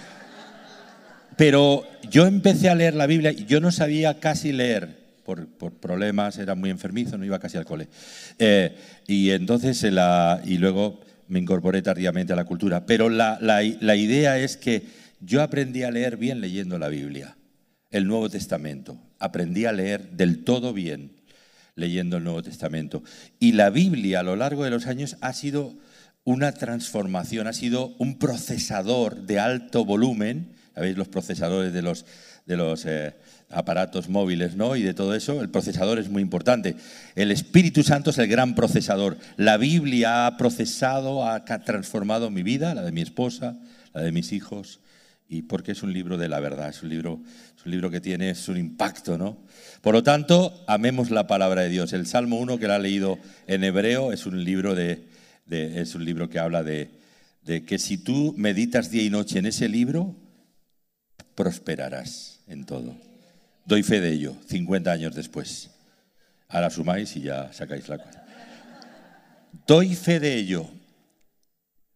pero 1.38 1.84
yo 2.10 2.26
empecé 2.26 2.70
a 2.70 2.76
leer 2.76 2.96
la 2.96 3.06
Biblia 3.06 3.32
y 3.32 3.46
yo 3.46 3.60
no 3.60 3.72
sabía 3.72 4.20
casi 4.20 4.52
leer. 4.52 5.04
Por, 5.24 5.48
problemas, 5.48 6.40
era 6.40 6.56
muy 6.56 6.72
enfermizo, 6.72 7.20
no 7.20 7.24
iba 7.24 7.38
casi 7.38 7.58
al 7.58 7.66
cole. 7.66 7.88
Eh, 8.40 8.76
y 9.06 9.30
entonces, 9.30 9.84
la, 9.84 10.42
y 10.44 10.58
luego 10.58 11.00
me 11.34 11.40
incorporé 11.40 11.82
tardíamente 11.82 12.32
a 12.32 12.36
la 12.36 12.46
cultura, 12.46 12.86
pero 12.86 13.10
la, 13.10 13.64
idea 13.64 14.38
es 14.38 14.56
que 14.56 14.84
yo 15.20 15.42
aprendí 15.42 15.82
a 15.82 15.90
leer 15.90 16.16
bien 16.16 16.40
leyendo 16.42 16.78
la 16.78 16.90
Biblia, 16.90 17.36
el 17.90 18.06
Nuevo 18.06 18.30
Testamento. 18.30 19.00
Aprendí 19.18 19.66
a 19.66 19.72
leer 19.72 20.12
del 20.12 20.44
todo 20.44 20.74
bien 20.74 21.12
leyendo 21.74 22.18
el 22.18 22.24
Nuevo 22.24 22.44
Testamento. 22.44 23.02
Y 23.40 23.54
la 23.54 23.72
Biblia 23.72 24.20
a 24.20 24.24
lo 24.24 24.36
largo 24.36 24.64
de 24.64 24.70
los 24.70 24.86
años 24.86 25.18
ha 25.22 25.34
sido 25.34 25.76
una 26.24 26.52
transformación, 26.52 27.48
ha 27.48 27.54
sido 27.54 27.96
un 27.98 28.20
procesador 28.20 29.24
de 29.24 29.40
alto 29.40 29.86
volumen. 29.86 30.54
¿Sabéis 30.76 30.98
los 30.98 31.08
procesadores 31.08 31.74
de 31.74 31.82
los, 31.82 32.06
de 32.46 32.58
los 32.58 32.86
eh, 32.86 33.16
aparatos 33.54 34.10
móviles 34.10 34.56
¿no? 34.56 34.76
y 34.76 34.84
de 34.84 34.94
todo 34.94 35.16
eso? 35.16 35.42
El 35.42 35.50
procesador 35.50 36.00
es 36.00 36.10
muy 36.10 36.22
importante. 36.22 36.76
El 37.16 37.32
Espíritu 37.32 37.84
Santo 37.84 38.10
es 38.10 38.18
el 38.18 38.28
gran 38.28 38.56
procesador. 38.56 39.18
La 39.38 39.58
Biblia 39.58 40.28
ha 40.28 40.38
procesado, 40.38 41.28
ha 41.28 41.44
transformado 41.46 42.30
mi 42.30 42.44
vida, 42.44 42.74
la 42.74 42.84
de 42.84 42.92
mi 42.92 43.02
esposa, 43.02 43.58
la 43.94 44.02
de 44.02 44.12
mis 44.12 44.32
hijos, 44.32 44.80
y 45.34 45.44
porque 45.44 45.72
es 45.72 45.84
un 45.84 45.94
libro 45.94 46.18
de 46.18 46.30
la 46.30 46.40
verdad, 46.40 46.70
es 46.70 46.84
un 46.84 46.90
libro, 46.90 47.22
es 47.58 47.66
un 47.66 47.72
libro 47.72 47.90
que 47.90 48.02
tiene 48.02 48.34
un 48.48 48.58
impacto, 48.58 49.18
¿no? 49.18 49.38
Por 49.82 49.94
lo 49.94 50.04
tanto, 50.04 50.64
amemos 50.68 51.10
la 51.10 51.28
palabra 51.28 51.62
de 51.62 51.70
Dios. 51.70 51.94
El 51.94 52.06
Salmo 52.06 52.38
1 52.38 52.60
que 52.60 52.68
la 52.68 52.76
ha 52.76 52.80
leído 52.80 53.18
en 53.48 53.64
hebreo 53.64 54.12
es 54.12 54.26
un 54.26 54.44
libro 54.44 54.76
de, 54.76 55.08
es 55.50 55.96
un 55.96 56.06
libro 56.06 56.30
que 56.30 56.40
habla 56.40 56.64
de, 56.64 56.92
que 57.66 57.80
si 57.80 57.98
tú 57.98 58.34
meditas 58.38 58.92
día 58.92 59.04
y 59.04 59.10
noche 59.10 59.40
en 59.40 59.46
ese 59.46 59.68
libro, 59.70 60.16
prosperarás 61.36 62.42
en 62.48 62.66
todo. 62.66 62.96
Doy 63.66 63.84
fe 63.84 64.02
de 64.02 64.12
ello, 64.12 64.36
50 64.48 64.92
años 64.92 65.16
después. 65.16 65.70
Ahora 66.50 66.70
sumáis 66.70 67.16
y 67.16 67.22
ya 67.22 67.52
sacáis 67.54 67.88
la 67.88 67.98
cuenta. 67.98 68.26
Doy 69.66 69.96
fe 69.96 70.20
de 70.20 70.36
ello 70.36 70.70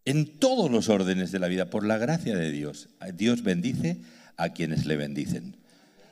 en 0.05 0.39
todos 0.39 0.71
los 0.71 0.87
órdenes 0.87 1.31
de 1.31 1.39
la 1.39 1.47
vida, 1.47 1.69
por 1.69 1.85
la 1.85 1.97
gracia 1.97 2.35
de 2.35 2.51
Dios. 2.51 2.87
Dios 3.13 3.43
bendice 3.43 3.97
a 4.37 4.49
quienes 4.49 4.85
le 4.85 4.95
bendicen. 4.95 5.57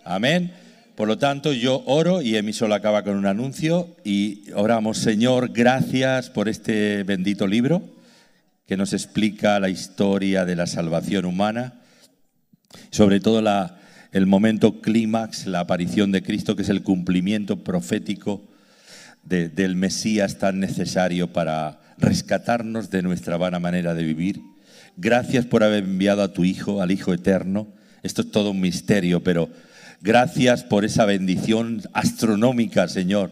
Amén. 0.04 0.52
Por 0.96 1.08
lo 1.08 1.18
tanto, 1.18 1.54
yo 1.54 1.84
oro 1.86 2.22
y 2.22 2.36
Emisol 2.36 2.74
acaba 2.74 3.04
con 3.04 3.16
un 3.16 3.26
anuncio 3.26 3.96
y 4.04 4.52
oramos, 4.54 4.98
Señor, 4.98 5.52
gracias 5.54 6.30
por 6.30 6.50
este 6.50 7.04
bendito 7.04 7.48
libro 7.48 7.82
que 8.68 8.78
nos 8.78 8.94
explica 8.94 9.60
la 9.60 9.70
historia 9.70 10.44
de 10.44 10.56
la 10.56 10.68
salvación 10.68 11.26
humana, 11.26 11.82
sobre 12.92 13.20
todo 13.20 13.42
la, 13.42 13.80
el 14.16 14.26
momento 14.26 14.82
clímax, 14.82 15.46
la 15.46 15.60
aparición 15.60 16.12
de 16.12 16.24
Cristo, 16.24 16.56
que 16.56 16.64
es 16.64 16.70
el 16.70 16.84
cumplimiento 16.84 17.64
profético 17.64 18.42
del 19.24 19.76
Mesías 19.76 20.40
tan 20.40 20.60
necesario 20.60 21.34
para 21.34 21.82
rescatarnos 21.98 22.90
de 22.90 23.02
nuestra 23.02 23.38
vana 23.38 23.60
manera 23.60 23.94
de 23.94 24.04
vivir. 24.04 24.42
Gracias 24.98 25.46
por 25.46 25.64
haber 25.64 25.84
enviado 25.84 26.24
a 26.24 26.32
tu 26.32 26.46
Hijo, 26.46 26.82
al 26.82 26.92
Hijo 26.92 27.14
Eterno. 27.14 27.68
Esto 28.04 28.22
es 28.22 28.32
todo 28.32 28.52
un 28.52 28.62
misterio, 28.62 29.22
pero 29.22 29.50
Gracias 30.02 30.64
por 30.64 30.86
esa 30.86 31.06
bendición 31.06 31.82
astronómica, 31.94 32.88
Señor. 32.88 33.32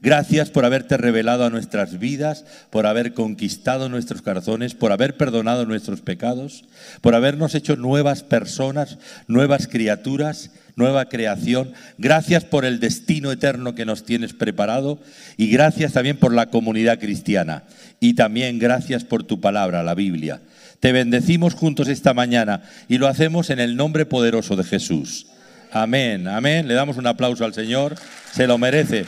Gracias 0.00 0.50
por 0.50 0.64
haberte 0.64 0.96
revelado 0.96 1.44
a 1.44 1.50
nuestras 1.50 1.98
vidas, 1.98 2.44
por 2.70 2.86
haber 2.86 3.14
conquistado 3.14 3.88
nuestros 3.88 4.22
corazones, 4.22 4.74
por 4.74 4.92
haber 4.92 5.16
perdonado 5.16 5.66
nuestros 5.66 6.00
pecados, 6.00 6.64
por 7.00 7.14
habernos 7.14 7.54
hecho 7.54 7.76
nuevas 7.76 8.22
personas, 8.22 8.98
nuevas 9.26 9.66
criaturas, 9.66 10.50
nueva 10.76 11.06
creación. 11.06 11.72
Gracias 11.98 12.44
por 12.44 12.64
el 12.64 12.80
destino 12.80 13.32
eterno 13.32 13.74
que 13.74 13.84
nos 13.84 14.04
tienes 14.04 14.32
preparado 14.32 14.98
y 15.36 15.50
gracias 15.50 15.92
también 15.92 16.16
por 16.16 16.32
la 16.32 16.46
comunidad 16.46 16.98
cristiana. 16.98 17.64
Y 18.00 18.14
también 18.14 18.58
gracias 18.58 19.04
por 19.04 19.24
tu 19.24 19.40
palabra, 19.40 19.82
la 19.82 19.94
Biblia. 19.94 20.40
Te 20.80 20.92
bendecimos 20.92 21.54
juntos 21.54 21.88
esta 21.88 22.14
mañana 22.14 22.62
y 22.88 22.98
lo 22.98 23.08
hacemos 23.08 23.50
en 23.50 23.58
el 23.58 23.76
nombre 23.76 24.06
poderoso 24.06 24.54
de 24.54 24.62
Jesús. 24.64 25.26
Amén, 25.72 26.28
amén. 26.28 26.68
Le 26.68 26.74
damos 26.74 26.96
un 26.96 27.06
aplauso 27.06 27.44
al 27.44 27.52
Señor, 27.52 27.96
se 28.32 28.46
lo 28.46 28.56
merece. 28.56 29.04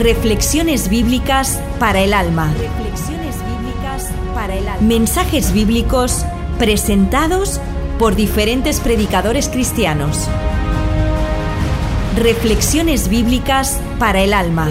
Reflexiones 0.00 0.88
bíblicas 0.88 1.60
para 1.78 2.00
el 2.00 2.14
alma. 2.14 2.50
Mensajes 4.80 5.52
bíblicos 5.52 6.24
presentados 6.58 7.60
por 7.98 8.16
diferentes 8.16 8.80
predicadores 8.80 9.50
cristianos. 9.50 10.26
Reflexiones 12.16 13.10
bíblicas 13.10 13.78
para 13.98 14.22
el 14.22 14.32
alma. 14.32 14.70